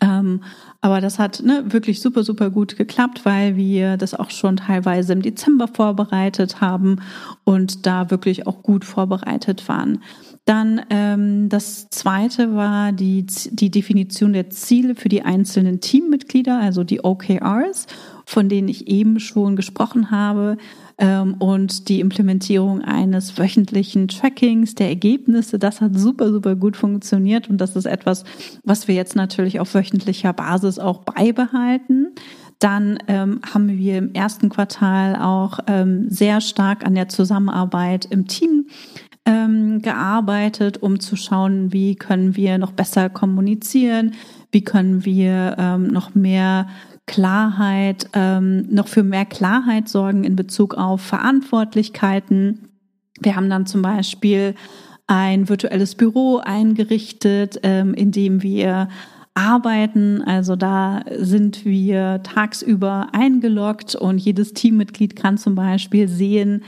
[0.00, 0.40] Ähm,
[0.82, 5.12] aber das hat ne, wirklich super, super gut geklappt, weil wir das auch schon teilweise
[5.12, 6.96] im Dezember vorbereitet haben
[7.44, 10.02] und da wirklich auch gut vorbereitet waren.
[10.44, 16.82] Dann ähm, das zweite war die, die Definition der Ziele für die einzelnen Teammitglieder, also
[16.82, 17.86] die OKRs,
[18.24, 20.56] von denen ich eben schon gesprochen habe
[20.98, 25.58] ähm, und die Implementierung eines wöchentlichen Trackings der Ergebnisse.
[25.58, 28.24] Das hat super, super gut funktioniert und das ist etwas,
[28.64, 32.08] was wir jetzt natürlich auf wöchentlicher Basis auch beibehalten.
[32.58, 38.28] Dann ähm, haben wir im ersten Quartal auch ähm, sehr stark an der Zusammenarbeit im
[38.28, 38.66] Team
[39.24, 44.14] ähm, gearbeitet, um zu schauen, wie können wir noch besser kommunizieren,
[44.50, 46.68] wie können wir ähm, noch mehr
[47.06, 52.68] Klarheit, ähm, noch für mehr Klarheit sorgen in Bezug auf Verantwortlichkeiten.
[53.20, 54.54] Wir haben dann zum Beispiel
[55.06, 58.88] ein virtuelles Büro eingerichtet, ähm, in dem wir
[59.34, 60.22] arbeiten.
[60.22, 66.62] Also da sind wir tagsüber eingeloggt und jedes Teammitglied kann zum Beispiel sehen,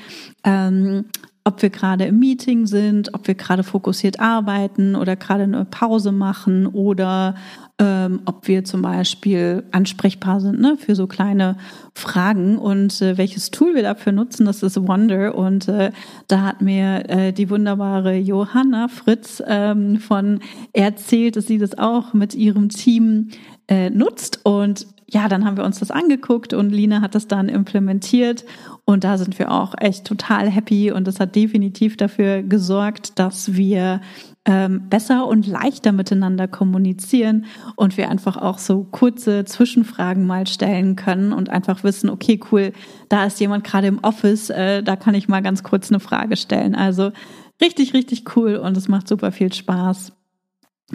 [0.44, 1.06] ähm,
[1.44, 6.10] ob wir gerade im Meeting sind, ob wir gerade fokussiert arbeiten oder gerade eine Pause
[6.10, 7.34] machen oder
[7.78, 11.56] ähm, ob wir zum Beispiel ansprechbar sind ne, für so kleine
[11.92, 15.34] Fragen und äh, welches Tool wir dafür nutzen, das ist Wonder.
[15.34, 15.90] Und äh,
[16.28, 20.38] da hat mir äh, die wunderbare Johanna Fritz ähm, von
[20.72, 23.30] erzählt, dass sie das auch mit ihrem Team
[23.66, 24.40] äh, nutzt.
[24.44, 28.44] Und ja, dann haben wir uns das angeguckt und Lina hat das dann implementiert.
[28.84, 30.92] Und da sind wir auch echt total happy.
[30.92, 34.00] Und das hat definitiv dafür gesorgt, dass wir
[34.46, 40.96] ähm, besser und leichter miteinander kommunizieren und wir einfach auch so kurze Zwischenfragen mal stellen
[40.96, 42.72] können und einfach wissen, okay, cool,
[43.08, 46.36] da ist jemand gerade im Office, äh, da kann ich mal ganz kurz eine Frage
[46.36, 46.74] stellen.
[46.74, 47.12] Also
[47.62, 50.12] richtig, richtig cool und es macht super viel Spaß.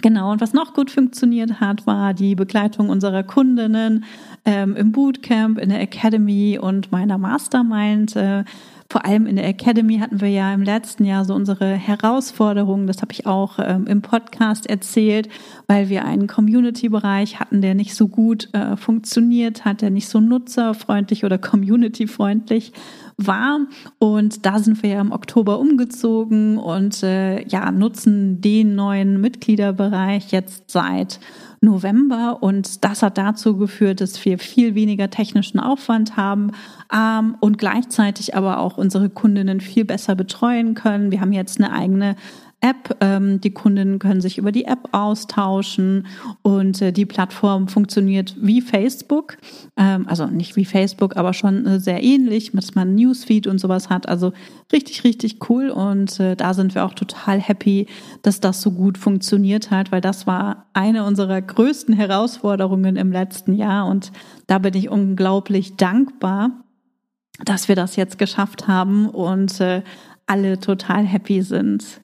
[0.01, 4.05] Genau, und was noch gut funktioniert hat, war die Begleitung unserer Kundinnen
[4.45, 8.15] ähm, im Bootcamp, in der Academy und meiner Mastermind.
[8.15, 8.43] Äh,
[8.91, 12.87] vor allem in der Academy hatten wir ja im letzten Jahr so unsere Herausforderungen.
[12.87, 15.29] Das habe ich auch ähm, im Podcast erzählt,
[15.67, 20.19] weil wir einen Community-Bereich hatten, der nicht so gut äh, funktioniert hat, der nicht so
[20.19, 22.73] nutzerfreundlich oder community-freundlich
[23.17, 23.59] war.
[23.99, 30.31] Und da sind wir ja im Oktober umgezogen und äh, ja, nutzen den neuen Mitgliederbereich
[30.31, 31.19] jetzt seit
[31.61, 36.51] November und das hat dazu geführt, dass wir viel weniger technischen Aufwand haben
[36.93, 41.11] ähm, und gleichzeitig aber auch unsere Kundinnen viel besser betreuen können.
[41.11, 42.15] Wir haben jetzt eine eigene
[42.61, 42.97] App.
[42.99, 46.07] Ähm, die Kundinnen können sich über die App austauschen
[46.41, 49.37] und äh, die Plattform funktioniert wie Facebook.
[49.77, 53.89] Ähm, also nicht wie Facebook, aber schon äh, sehr ähnlich, dass man Newsfeed und sowas
[53.89, 54.09] hat.
[54.09, 54.33] Also
[54.73, 57.87] richtig, richtig cool und äh, da sind wir auch total happy,
[58.23, 63.53] dass das so gut funktioniert hat, weil das war eine unserer größten Herausforderungen im letzten
[63.53, 64.11] Jahr und
[64.47, 66.51] da bin ich unglaublich dankbar,
[67.45, 69.83] dass wir das jetzt geschafft haben und äh,
[70.25, 72.01] alle total happy sind.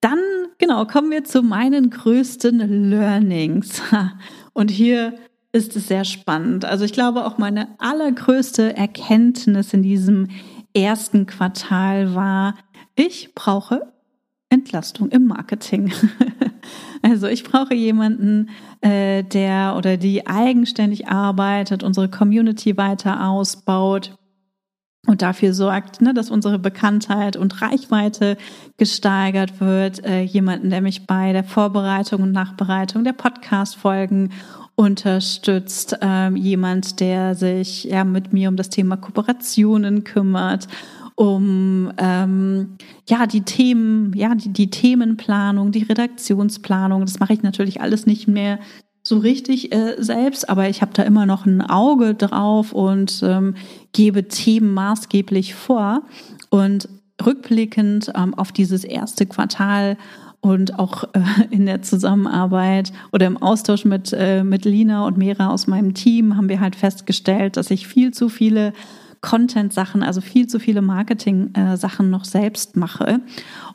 [0.00, 0.18] Dann,
[0.58, 3.80] genau, kommen wir zu meinen größten Learnings.
[4.52, 5.14] Und hier
[5.52, 6.64] ist es sehr spannend.
[6.64, 10.28] Also ich glaube, auch meine allergrößte Erkenntnis in diesem
[10.74, 12.54] ersten Quartal war,
[12.96, 13.92] ich brauche
[14.50, 15.92] Entlastung im Marketing.
[17.02, 18.48] Also ich brauche jemanden,
[18.80, 24.16] äh, der oder die eigenständig arbeitet, unsere Community weiter ausbaut,
[25.06, 28.36] und dafür sorgt, ne, dass unsere Bekanntheit und Reichweite
[28.76, 30.04] gesteigert wird.
[30.04, 34.30] Äh, jemanden, der mich bei der Vorbereitung und Nachbereitung der Podcast-Folgen
[34.76, 35.98] unterstützt.
[36.00, 40.68] Ähm, jemand, der sich ja mit mir um das Thema Kooperationen kümmert
[41.16, 42.76] um ähm,
[43.08, 47.02] ja die Themen, ja die, die Themenplanung, die Redaktionsplanung.
[47.02, 48.58] Das mache ich natürlich alles nicht mehr
[49.02, 53.54] so richtig äh, selbst, aber ich habe da immer noch ein Auge drauf und ähm,
[53.94, 56.02] gebe Themen maßgeblich vor.
[56.50, 56.88] Und
[57.24, 59.96] rückblickend ähm, auf dieses erste Quartal
[60.40, 65.48] und auch äh, in der Zusammenarbeit oder im Austausch mit, äh, mit Lina und Mera
[65.48, 68.72] aus meinem Team haben wir halt festgestellt, dass ich viel zu viele
[69.22, 73.20] Content-Sachen, also viel zu viele Marketing-Sachen noch selbst mache.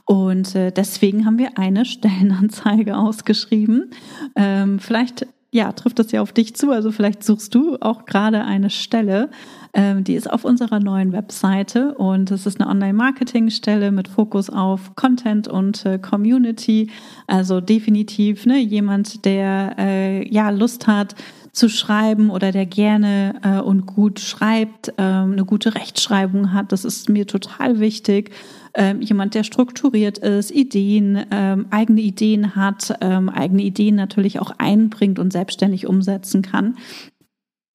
[0.06, 3.90] Und äh, deswegen haben wir eine Stellenanzeige ausgeschrieben.
[4.36, 6.72] Ähm, vielleicht ja, trifft das ja auf dich zu.
[6.72, 9.30] Also vielleicht suchst du auch gerade eine Stelle.
[9.74, 14.96] Ähm, die ist auf unserer neuen Webseite und es ist eine Online-Marketing-Stelle mit Fokus auf
[14.96, 16.90] Content und äh, Community.
[17.28, 21.16] Also definitiv ne, jemand, der äh, ja Lust hat,
[21.52, 26.72] zu schreiben oder der gerne äh, und gut schreibt, ähm, eine gute Rechtschreibung hat.
[26.72, 28.32] Das ist mir total wichtig.
[28.74, 34.52] Ähm, jemand, der strukturiert ist, Ideen, ähm, eigene Ideen hat, ähm, eigene Ideen natürlich auch
[34.58, 36.76] einbringt und selbstständig umsetzen kann.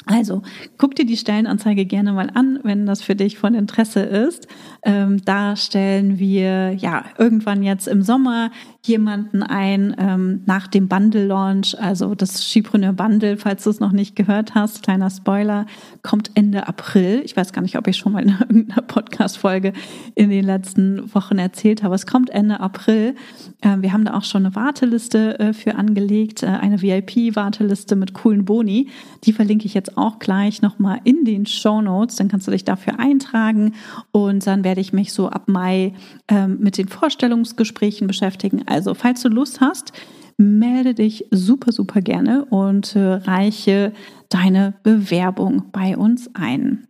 [0.07, 0.43] Also
[0.77, 4.47] guck dir die Stellenanzeige gerne mal an, wenn das für dich von Interesse ist.
[4.83, 8.51] Ähm, da stellen wir ja irgendwann jetzt im Sommer
[8.87, 14.15] jemanden ein ähm, nach dem Bundle-Launch, also das Skipreneur Bundle, falls du es noch nicht
[14.15, 15.65] gehört hast, kleiner Spoiler,
[16.03, 17.23] kommt Ende April.
[17.25, 19.73] Ich weiß gar nicht, ob ich schon mal in irgendeiner Podcast-Folge
[20.15, 21.95] in den letzten Wochen erzählt habe.
[21.95, 23.15] Es kommt Ende April.
[23.63, 28.13] Äh, wir haben da auch schon eine Warteliste äh, für angelegt, äh, eine VIP-Warteliste mit
[28.13, 28.89] coolen Boni.
[29.25, 32.17] Die verlinke ich jetzt auch gleich nochmal in den Show Notes.
[32.17, 33.73] Dann kannst du dich dafür eintragen
[34.13, 35.95] und dann werde ich mich so ab Mai
[36.29, 39.93] ähm, mit den Vorstellungsgesprächen beschäftigen also, falls du Lust hast,
[40.37, 43.93] melde dich super, super gerne und äh, reiche
[44.29, 46.89] deine Bewerbung bei uns ein.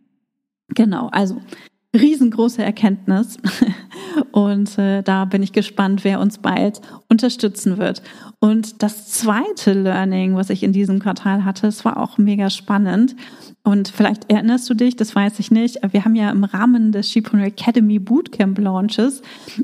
[0.69, 1.39] Genau, also
[1.95, 3.37] riesengroße Erkenntnis
[4.35, 8.01] und äh, da bin ich gespannt, wer uns bald unterstützen wird.
[8.39, 13.15] Und das zweite Learning, was ich in diesem Quartal hatte, es war auch mega spannend.
[13.63, 17.09] Und vielleicht erinnerst du dich, das weiß ich nicht, wir haben ja im Rahmen des
[17.09, 19.21] Shipreneur Academy Bootcamp Launches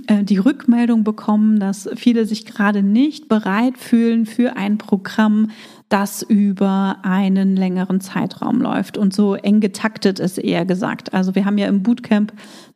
[0.08, 5.50] äh, die Rückmeldung bekommen, dass viele sich gerade nicht bereit fühlen für ein Programm,
[5.90, 11.14] das über einen längeren Zeitraum läuft und so eng getaktet ist, eher gesagt.
[11.14, 12.32] Also wir haben ja im Bootcamp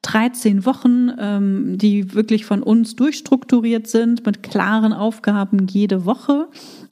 [0.06, 6.48] 13 Wochen, ähm, die wirklich von uns durchstrukturiert sind mit klaren Aufgaben jede Woche.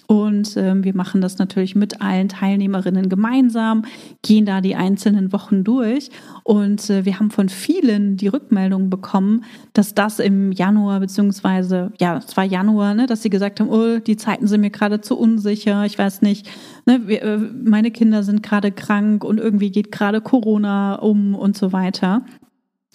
[0.07, 3.85] Und ähm, wir machen das natürlich mit allen Teilnehmerinnen gemeinsam,
[4.21, 6.09] gehen da die einzelnen Wochen durch.
[6.43, 12.17] Und äh, wir haben von vielen die Rückmeldung bekommen, dass das im Januar, beziehungsweise, ja,
[12.17, 15.17] es war Januar, ne, dass sie gesagt haben, oh, die Zeiten sind mir gerade zu
[15.17, 16.49] unsicher, ich weiß nicht,
[16.85, 21.55] ne, wir, äh, meine Kinder sind gerade krank und irgendwie geht gerade Corona um und
[21.55, 22.23] so weiter.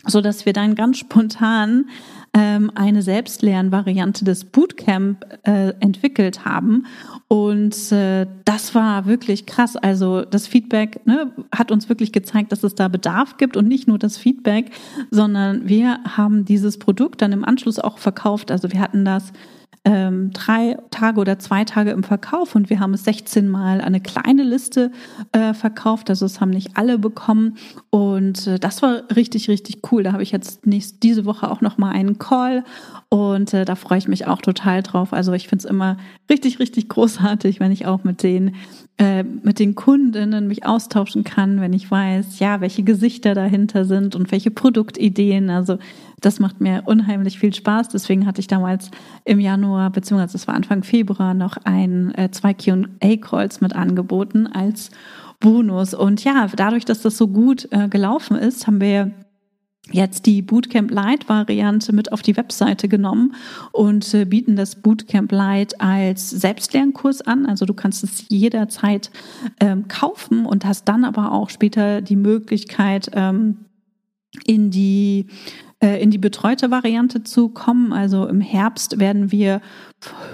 [0.06, 1.86] So dass wir dann ganz spontan
[2.34, 6.86] ähm, eine Selbstlernvariante des Bootcamp äh, entwickelt haben.
[7.26, 9.76] Und äh, das war wirklich krass.
[9.76, 13.88] Also das Feedback ne, hat uns wirklich gezeigt, dass es da Bedarf gibt und nicht
[13.88, 14.70] nur das Feedback,
[15.10, 18.50] sondern wir haben dieses Produkt dann im Anschluss auch verkauft.
[18.50, 19.32] Also wir hatten das
[19.84, 24.00] ähm, drei Tage oder zwei Tage im Verkauf und wir haben es 16 Mal eine
[24.00, 24.90] kleine Liste
[25.32, 26.10] äh, verkauft.
[26.10, 27.56] Also es haben nicht alle bekommen
[27.90, 30.02] und äh, das war richtig, richtig cool.
[30.02, 32.64] Da habe ich jetzt nächst, diese Woche auch noch mal einen Call
[33.10, 35.14] und äh, da freue ich mich auch total drauf.
[35.14, 35.96] Also ich finde es immer
[36.28, 38.54] richtig, richtig großartig, wenn ich auch mit den
[38.98, 44.14] äh, mit den Kundinnen mich austauschen kann, wenn ich weiß, ja, welche Gesichter dahinter sind
[44.14, 45.48] und welche Produktideen.
[45.48, 45.78] Also
[46.20, 47.88] das macht mir unheimlich viel Spaß.
[47.88, 48.90] Deswegen hatte ich damals
[49.24, 54.90] im Januar, beziehungsweise es war Anfang Februar, noch ein äh, zwei Q&A-Calls mit angeboten als
[55.40, 55.94] Bonus.
[55.94, 59.12] Und ja, dadurch, dass das so gut äh, gelaufen ist, haben wir
[59.92, 63.34] jetzt die Bootcamp Lite Variante mit auf die Webseite genommen
[63.72, 67.46] und äh, bieten das Bootcamp Lite als Selbstlernkurs an.
[67.46, 69.10] Also du kannst es jederzeit
[69.60, 73.64] ähm, kaufen und hast dann aber auch später die Möglichkeit, ähm,
[74.44, 75.26] in die
[75.80, 77.92] äh, in die betreute Variante zu kommen.
[77.92, 79.60] Also im Herbst werden wir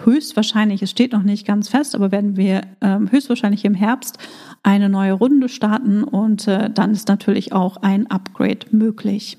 [0.05, 4.19] höchstwahrscheinlich, es steht noch nicht ganz fest, aber werden wir ähm, höchstwahrscheinlich im Herbst
[4.63, 9.37] eine neue Runde starten und äh, dann ist natürlich auch ein Upgrade möglich.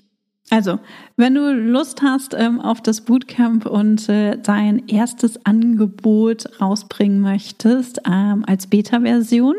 [0.51, 0.79] Also,
[1.17, 8.01] wenn du Lust hast ähm, auf das Bootcamp und äh, dein erstes Angebot rausbringen möchtest
[8.05, 9.55] ähm, als Beta-Version,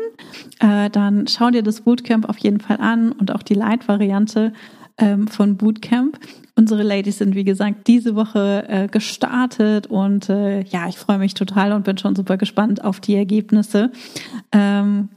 [0.59, 4.53] äh, dann schau dir das Bootcamp auf jeden Fall an und auch die Light-Variante
[4.97, 6.19] ähm, von Bootcamp.
[6.55, 11.33] Unsere Ladies sind, wie gesagt, diese Woche äh, gestartet und äh, ja, ich freue mich
[11.33, 13.91] total und bin schon super gespannt auf die Ergebnisse.
[14.53, 15.09] Ähm,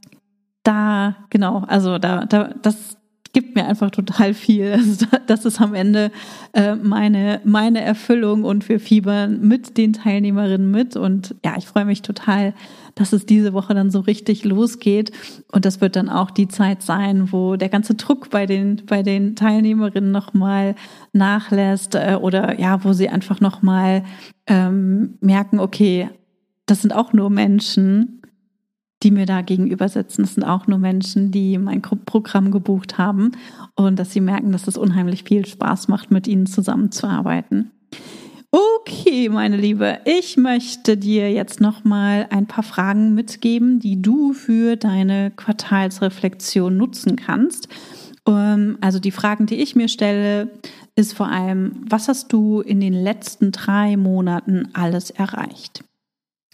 [0.65, 2.99] da, genau, also da, da, das,
[3.33, 4.79] gibt mir einfach total viel.
[5.27, 6.11] Das ist am Ende
[6.55, 10.97] äh, meine, meine Erfüllung und wir fiebern mit den Teilnehmerinnen mit.
[10.97, 12.53] Und ja, ich freue mich total,
[12.97, 15.13] dass es diese Woche dann so richtig losgeht.
[15.53, 19.05] Und das wird dann auch die Zeit sein, wo der ganze Druck bei den, bei
[19.05, 20.75] den Teilnehmerinnen nochmal
[21.13, 24.03] nachlässt äh, oder ja, wo sie einfach nochmal
[24.49, 26.11] ähm, merken, okay,
[26.67, 28.20] das sind auch nur Menschen
[29.03, 30.23] die mir da gegenüber sitzen.
[30.23, 33.33] Das sind auch nur Menschen, die mein Programm gebucht haben
[33.75, 37.71] und dass sie merken, dass es unheimlich viel Spaß macht, mit ihnen zusammenzuarbeiten.
[38.53, 44.33] Okay, meine Liebe, ich möchte dir jetzt noch mal ein paar Fragen mitgeben, die du
[44.33, 47.69] für deine Quartalsreflexion nutzen kannst.
[48.27, 50.51] Ähm, also die Fragen, die ich mir stelle,
[50.97, 55.85] ist vor allem, was hast du in den letzten drei Monaten alles erreicht?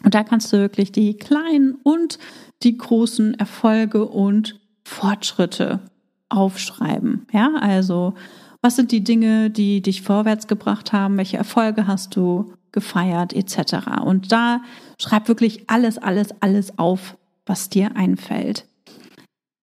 [0.03, 2.19] Und da kannst du wirklich die kleinen und
[2.63, 5.81] die großen Erfolge und Fortschritte
[6.29, 7.27] aufschreiben.
[7.33, 8.15] Ja, also
[8.63, 11.17] was sind die Dinge, die dich vorwärts gebracht haben?
[11.17, 14.03] Welche Erfolge hast du gefeiert etc.
[14.05, 14.63] Und da
[15.01, 17.17] schreib wirklich alles, alles, alles auf,
[17.47, 18.67] was dir einfällt.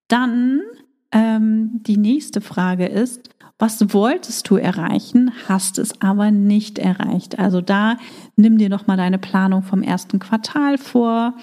[0.07, 0.61] Dann
[1.11, 3.29] ähm, die nächste Frage ist,
[3.63, 7.39] was wolltest du erreichen, hast es aber nicht erreicht.
[7.39, 7.95] Also da
[8.35, 11.33] nimm dir noch mal deine Planung vom ersten Quartal vor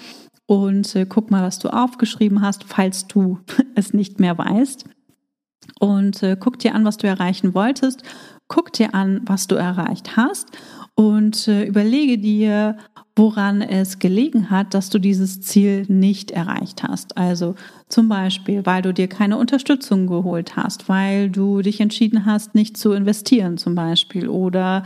[0.45, 3.39] und äh, guck mal, was du aufgeschrieben hast, falls du
[3.75, 4.85] es nicht mehr weißt.
[5.79, 8.03] Und äh, guck dir an, was du erreichen wolltest.
[8.47, 10.49] Guck dir an, was du erreicht hast
[10.93, 12.77] und äh, überlege dir,
[13.15, 17.17] woran es gelegen hat, dass du dieses Ziel nicht erreicht hast.
[17.17, 17.55] Also
[17.89, 22.77] zum Beispiel, weil du dir keine Unterstützung geholt hast, weil du dich entschieden hast, nicht
[22.77, 24.83] zu investieren zum Beispiel oder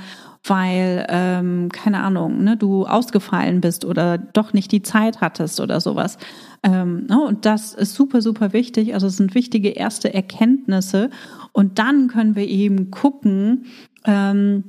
[0.48, 5.80] weil, ähm, keine Ahnung, ne, du ausgefallen bist oder doch nicht die Zeit hattest oder
[5.80, 6.18] sowas.
[6.64, 8.94] Ähm, ne, und das ist super, super wichtig.
[8.94, 11.10] Also es sind wichtige erste Erkenntnisse.
[11.52, 13.66] Und dann können wir eben gucken,
[14.06, 14.66] ähm,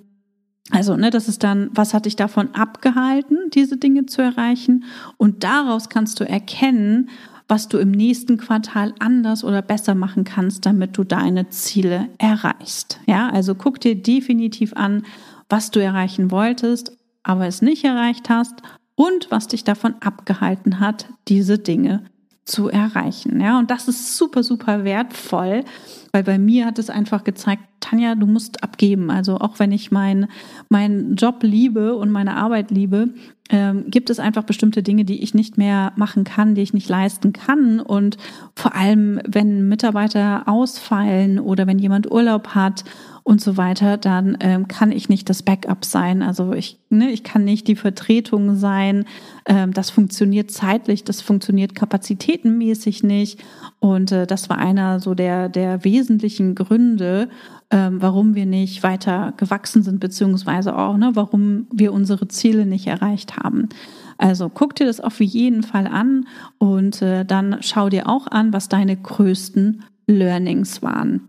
[0.70, 4.84] also, ne, das ist dann, was hat dich davon abgehalten, diese Dinge zu erreichen?
[5.16, 7.08] Und daraus kannst du erkennen,
[7.48, 13.00] was du im nächsten Quartal anders oder besser machen kannst, damit du deine Ziele erreichst.
[13.06, 15.04] Ja, also guck dir definitiv an,
[15.48, 18.62] was du erreichen wolltest, aber es nicht erreicht hast
[18.96, 22.02] und was dich davon abgehalten hat, diese Dinge
[22.46, 23.40] zu erreichen.
[23.40, 25.64] Ja, und das ist super, super wertvoll,
[26.12, 29.10] weil bei mir hat es einfach gezeigt, Tanja, du musst abgeben.
[29.10, 30.28] Also auch wenn ich meinen
[30.68, 33.10] mein Job liebe und meine Arbeit liebe,
[33.50, 36.88] ähm, gibt es einfach bestimmte Dinge, die ich nicht mehr machen kann, die ich nicht
[36.88, 37.80] leisten kann.
[37.80, 38.16] Und
[38.54, 42.84] vor allem, wenn Mitarbeiter ausfallen oder wenn jemand Urlaub hat
[43.26, 46.22] und so weiter, dann ähm, kann ich nicht das Backup sein.
[46.22, 49.04] Also ich, ne, ich kann nicht die Vertretung sein.
[49.46, 53.42] Ähm, das funktioniert zeitlich, das funktioniert kapazitätenmäßig nicht.
[53.80, 57.28] Und äh, das war einer so der, der wesentlichen Gründe,
[57.72, 62.86] ähm, warum wir nicht weiter gewachsen sind, beziehungsweise auch, ne, warum wir unsere Ziele nicht
[62.86, 63.70] erreicht haben.
[64.18, 68.52] Also guck dir das auf jeden Fall an und äh, dann schau dir auch an,
[68.52, 71.28] was deine größten Learnings waren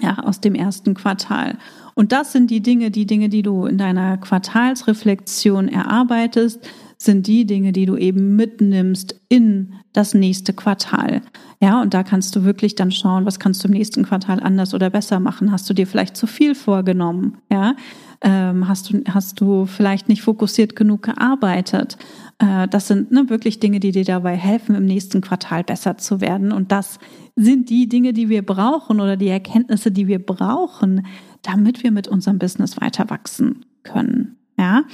[0.00, 1.58] ja, aus dem ersten Quartal.
[1.94, 6.60] Und das sind die Dinge, die Dinge, die du in deiner Quartalsreflexion erarbeitest,
[6.96, 11.22] sind die Dinge, die du eben mitnimmst in das nächste Quartal.
[11.60, 14.74] Ja, und da kannst du wirklich dann schauen, was kannst du im nächsten Quartal anders
[14.74, 15.50] oder besser machen?
[15.50, 17.38] Hast du dir vielleicht zu viel vorgenommen?
[17.50, 17.74] Ja,
[18.22, 21.96] ähm, hast du, hast du vielleicht nicht fokussiert genug gearbeitet?
[22.38, 26.20] Äh, das sind ne, wirklich Dinge, die dir dabei helfen, im nächsten Quartal besser zu
[26.20, 26.52] werden.
[26.52, 26.98] Und das
[27.36, 31.06] sind die Dinge, die wir brauchen oder die Erkenntnisse, die wir brauchen,
[31.42, 34.36] damit wir mit unserem Business weiter wachsen können.
[34.58, 34.84] Ja.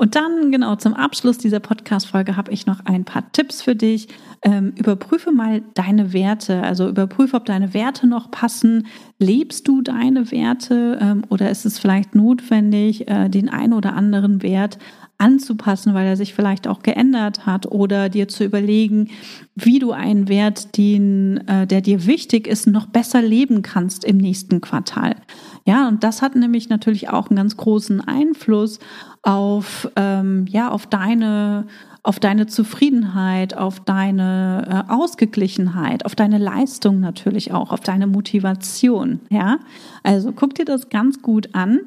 [0.00, 4.08] Und dann, genau, zum Abschluss dieser Podcast-Folge habe ich noch ein paar Tipps für dich.
[4.40, 6.62] Ähm, überprüfe mal deine Werte.
[6.62, 8.86] Also überprüfe, ob deine Werte noch passen.
[9.18, 14.40] Lebst du deine Werte ähm, oder ist es vielleicht notwendig, äh, den einen oder anderen
[14.40, 14.78] Wert
[15.18, 19.10] anzupassen, weil er sich vielleicht auch geändert hat oder dir zu überlegen,
[19.54, 24.16] wie du einen Wert, den, äh, der dir wichtig ist, noch besser leben kannst im
[24.16, 25.16] nächsten Quartal.
[25.70, 28.80] Ja, und das hat nämlich natürlich auch einen ganz großen Einfluss
[29.22, 31.68] auf, ähm, ja, auf deine,
[32.02, 39.20] auf deine Zufriedenheit, auf deine äh, Ausgeglichenheit, auf deine Leistung natürlich auch, auf deine Motivation.
[39.30, 39.60] Ja,
[40.02, 41.82] also guck dir das ganz gut an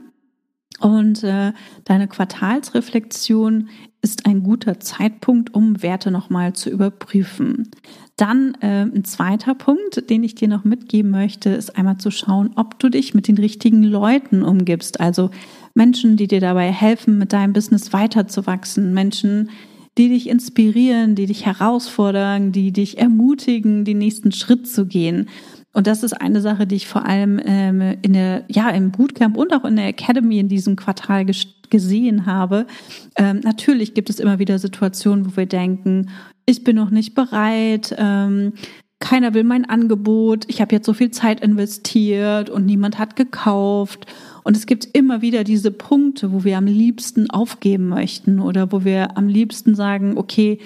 [0.80, 1.52] und äh,
[1.84, 3.68] deine Quartalsreflexion
[4.02, 7.70] ist ein guter Zeitpunkt, um Werte nochmal zu überprüfen.
[8.16, 12.52] Dann äh, ein zweiter Punkt, den ich dir noch mitgeben möchte, ist einmal zu schauen,
[12.56, 15.00] ob du dich mit den richtigen Leuten umgibst.
[15.00, 15.32] Also
[15.74, 18.94] Menschen, die dir dabei helfen, mit deinem Business weiterzuwachsen.
[18.94, 19.50] Menschen,
[19.98, 25.28] die dich inspirieren, die dich herausfordern, die dich ermutigen, den nächsten Schritt zu gehen.
[25.74, 29.36] Und das ist eine Sache, die ich vor allem ähm, in der, ja, im Bootcamp
[29.36, 31.26] und auch in der Academy in diesem Quartal
[31.70, 32.68] gesehen habe.
[33.18, 36.10] Ähm, natürlich gibt es immer wieder Situationen, wo wir denken,
[36.46, 38.54] ich bin noch nicht bereit, ähm,
[39.00, 44.06] keiner will mein Angebot, ich habe jetzt so viel Zeit investiert und niemand hat gekauft.
[44.46, 48.86] Und es gibt immer wieder diese Punkte, wo wir am liebsten aufgeben möchten oder wo
[48.86, 50.60] wir am liebsten sagen, okay,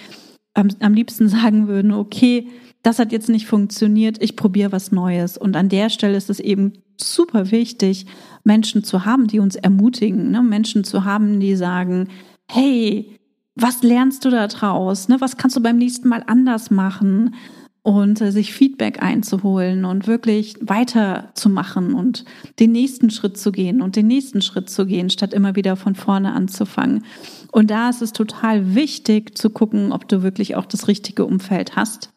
[0.54, 2.48] am, am liebsten sagen würden, okay,
[2.84, 5.38] das hat jetzt nicht funktioniert, ich probiere was Neues.
[5.38, 8.06] Und an der Stelle ist es eben super wichtig,
[8.44, 10.44] Menschen zu haben, die uns ermutigen, ne?
[10.44, 12.10] Menschen zu haben, die sagen,
[12.50, 13.17] hey,
[13.58, 15.08] was lernst du da draus?
[15.08, 15.20] Ne?
[15.20, 17.36] Was kannst du beim nächsten Mal anders machen?
[17.84, 22.26] Und äh, sich Feedback einzuholen und wirklich weiterzumachen und
[22.60, 25.96] den nächsten Schritt zu gehen und den nächsten Schritt zu gehen, statt immer wieder von
[25.96, 27.06] vorne anzufangen.
[27.54, 31.78] Und da ist es total wichtig zu gucken, ob du wirklich auch das richtige Umfeld
[31.78, 32.12] hast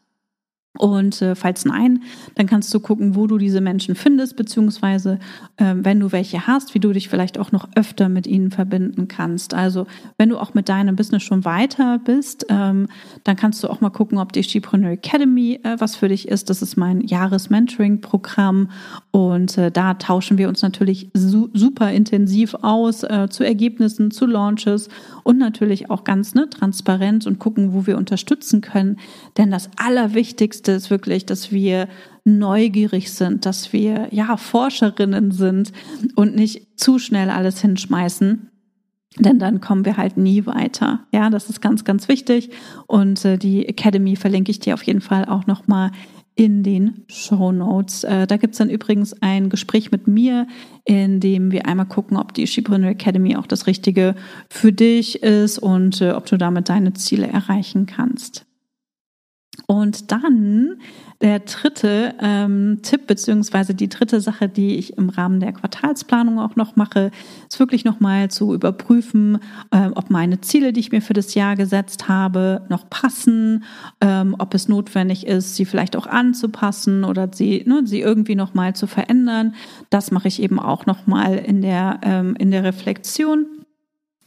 [0.79, 2.05] und äh, falls nein,
[2.37, 5.19] dann kannst du gucken, wo du diese Menschen findest, beziehungsweise
[5.57, 9.09] äh, wenn du welche hast, wie du dich vielleicht auch noch öfter mit ihnen verbinden
[9.09, 9.53] kannst.
[9.53, 12.87] Also wenn du auch mit deinem Business schon weiter bist, ähm,
[13.25, 16.51] dann kannst du auch mal gucken, ob die Skipreneur Academy äh, was für dich ist.
[16.51, 18.71] Das ist mein Jahres-Mentoring-Programm
[19.11, 24.25] und äh, da tauschen wir uns natürlich su super intensiv aus äh, zu Ergebnissen, zu
[24.25, 24.89] Launches
[25.25, 28.99] und natürlich auch ganz ne, transparent und gucken, wo wir unterstützen können.
[29.37, 31.89] Denn das Allerwichtigste ist wirklich, dass wir
[32.25, 35.73] neugierig sind, dass wir ja Forscherinnen sind
[36.17, 38.51] und nicht zu schnell alles hinschmeißen.
[39.19, 41.01] Denn dann kommen wir halt nie weiter.
[41.13, 42.51] Ja, das ist ganz, ganz wichtig.
[42.87, 45.91] Und äh, die Academy verlinke ich dir auf jeden Fall auch nochmal
[46.37, 48.05] in den Show Notes.
[48.05, 50.47] Äh, da gibt es dann übrigens ein Gespräch mit mir,
[50.85, 54.15] in dem wir einmal gucken, ob die Skipreneur Academy auch das Richtige
[54.49, 58.47] für dich ist und äh, ob du damit deine Ziele erreichen kannst.
[59.67, 60.79] Und dann
[61.21, 66.57] der dritte ähm, Tipp beziehungsweise die dritte Sache, die ich im Rahmen der Quartalsplanung auch
[66.57, 67.11] noch mache,
[67.49, 69.39] ist wirklich nochmal zu überprüfen,
[69.71, 73.65] äh, ob meine Ziele, die ich mir für das Jahr gesetzt habe, noch passen,
[74.01, 78.75] ähm, ob es notwendig ist, sie vielleicht auch anzupassen oder sie, ne, sie irgendwie nochmal
[78.75, 79.55] zu verändern.
[79.91, 83.47] Das mache ich eben auch nochmal in der, ähm, in der Reflexion.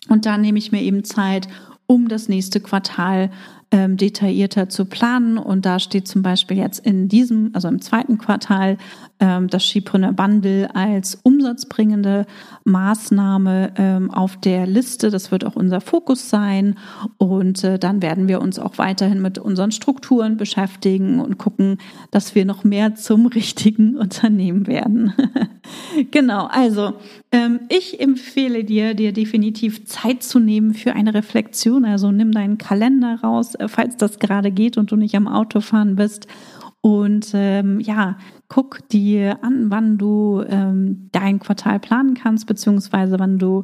[0.10, 1.48] Und da nehme ich mir eben Zeit,
[1.86, 3.30] um das nächste Quartal
[3.74, 5.40] ähm, detaillierter zu planen.
[5.40, 8.78] Und da steht zum Beispiel jetzt in diesem, also im zweiten Quartal,
[9.20, 12.28] ähm, das Skipreneur Bundle als umsatzbringende
[12.66, 15.10] Maßnahme ähm, auf der Liste.
[15.10, 16.76] Das wird auch unser Fokus sein.
[17.18, 21.80] Und äh, dann werden wir uns auch weiterhin mit unseren Strukturen beschäftigen und gucken,
[22.12, 25.14] dass wir noch mehr zum richtigen Unternehmen werden.
[26.12, 26.94] genau, also
[27.32, 31.86] ähm, ich empfehle dir, dir definitiv Zeit zu nehmen für eine Reflexion.
[31.86, 36.28] Also nimm deinen Kalender raus, falls das gerade geht und du nicht am Autofahren bist.
[36.82, 38.18] Und ähm, ja,
[38.54, 43.64] guck dir an, wann du ähm, dein Quartal planen kannst, beziehungsweise wann du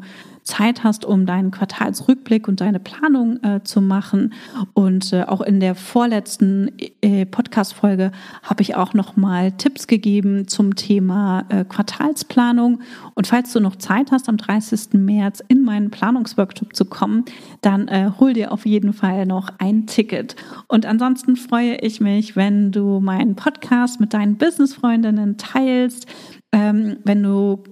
[0.50, 4.34] Zeit hast, um deinen Quartalsrückblick und deine Planung äh, zu machen.
[4.74, 6.72] Und äh, auch in der vorletzten
[7.02, 8.12] äh, Podcast-Folge
[8.42, 12.80] habe ich auch nochmal Tipps gegeben zum Thema äh, Quartalsplanung.
[13.14, 14.94] Und falls du noch Zeit hast, am 30.
[14.94, 17.26] März in meinen Planungsworkshop zu kommen,
[17.62, 20.36] dann äh, hol dir auf jeden Fall noch ein Ticket.
[20.68, 24.38] Und ansonsten freue ich mich, wenn du meinen Podcast mit deinen
[24.80, 26.08] Business-Freundinnen teilst.
[26.52, 27.64] Ähm, wenn du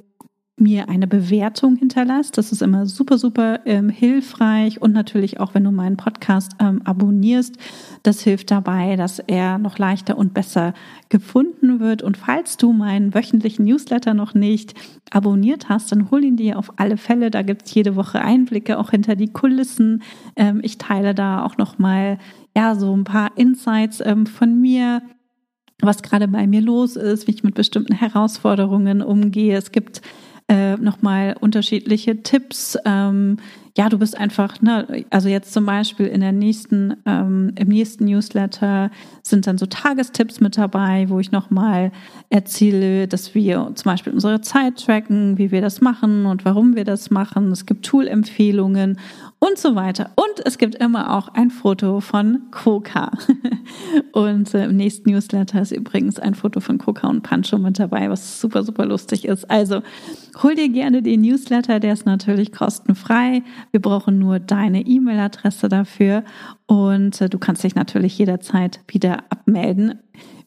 [0.59, 2.35] mir eine Bewertung hinterlässt.
[2.35, 6.81] Das ist immer super, super ähm, hilfreich und natürlich auch, wenn du meinen Podcast ähm,
[6.83, 7.57] abonnierst.
[8.01, 10.73] Das hilft dabei, dass er noch leichter und besser
[11.09, 12.01] gefunden wird.
[12.01, 14.73] Und falls du meinen wöchentlichen Newsletter noch nicht
[15.11, 17.29] abonniert hast, dann hol ihn dir auf alle Fälle.
[17.29, 20.01] Da gibt es jede Woche Einblicke auch hinter die Kulissen.
[20.35, 22.17] Ähm, ich teile da auch noch mal
[22.55, 25.03] ja so ein paar Insights ähm, von mir
[25.81, 29.57] was gerade bei mir los ist, wie ich mit bestimmten Herausforderungen umgehe.
[29.57, 30.01] Es gibt
[30.49, 32.77] äh, nochmal unterschiedliche Tipps.
[32.85, 33.37] Ähm,
[33.77, 38.05] ja, du bist einfach, ne, also jetzt zum Beispiel in der nächsten, ähm, im nächsten
[38.05, 38.89] Newsletter
[39.21, 41.91] sind dann so Tagestipps mit dabei, wo ich nochmal
[42.29, 46.85] erzähle, dass wir zum Beispiel unsere Zeit tracken, wie wir das machen und warum wir
[46.85, 47.51] das machen.
[47.51, 48.97] Es gibt Tool-Empfehlungen
[49.39, 50.11] und so weiter.
[50.15, 53.11] Und es gibt immer auch ein Foto von Koka.
[54.13, 58.09] Und äh, im nächsten Newsletter ist übrigens ein Foto von Koka und Pancho mit dabei,
[58.09, 59.49] was super, super lustig ist.
[59.51, 59.81] Also
[60.41, 63.43] hol dir gerne den Newsletter, der ist natürlich kostenfrei.
[63.71, 66.23] Wir brauchen nur deine E-Mail-Adresse dafür
[66.65, 69.99] und äh, du kannst dich natürlich jederzeit wieder abmelden.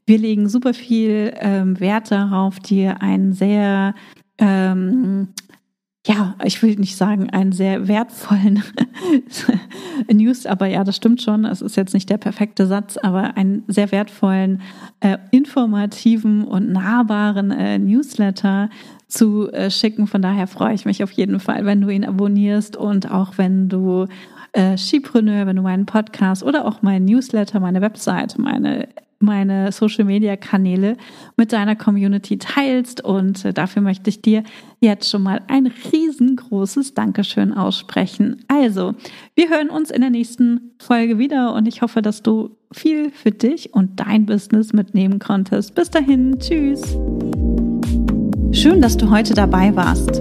[0.07, 3.95] Wir legen super viel ähm, Wert darauf, dir einen sehr
[4.39, 5.29] ähm,
[6.07, 8.63] ja, ich will nicht sagen, einen sehr wertvollen
[10.13, 11.45] News, aber ja, das stimmt schon.
[11.45, 14.63] Es ist jetzt nicht der perfekte Satz, aber einen sehr wertvollen,
[15.01, 18.71] äh, informativen und nahbaren äh, Newsletter
[19.09, 20.07] zu äh, schicken.
[20.07, 23.69] Von daher freue ich mich auf jeden Fall, wenn du ihn abonnierst und auch wenn
[23.69, 24.07] du
[24.53, 28.89] äh, Skipreneur, wenn du meinen Podcast oder auch meinen Newsletter, meine Website, meine
[29.21, 30.97] meine Social Media Kanäle
[31.37, 33.05] mit deiner Community teilst.
[33.05, 34.43] Und äh, dafür möchte ich dir
[34.81, 38.45] jetzt schon mal ein riesengroßes großes Dankeschön aussprechen.
[38.49, 38.95] Also,
[39.35, 43.31] wir hören uns in der nächsten Folge wieder und ich hoffe, dass du viel für
[43.31, 45.75] dich und dein Business mitnehmen konntest.
[45.75, 46.83] Bis dahin, tschüss.
[48.53, 50.21] Schön, dass du heute dabei warst.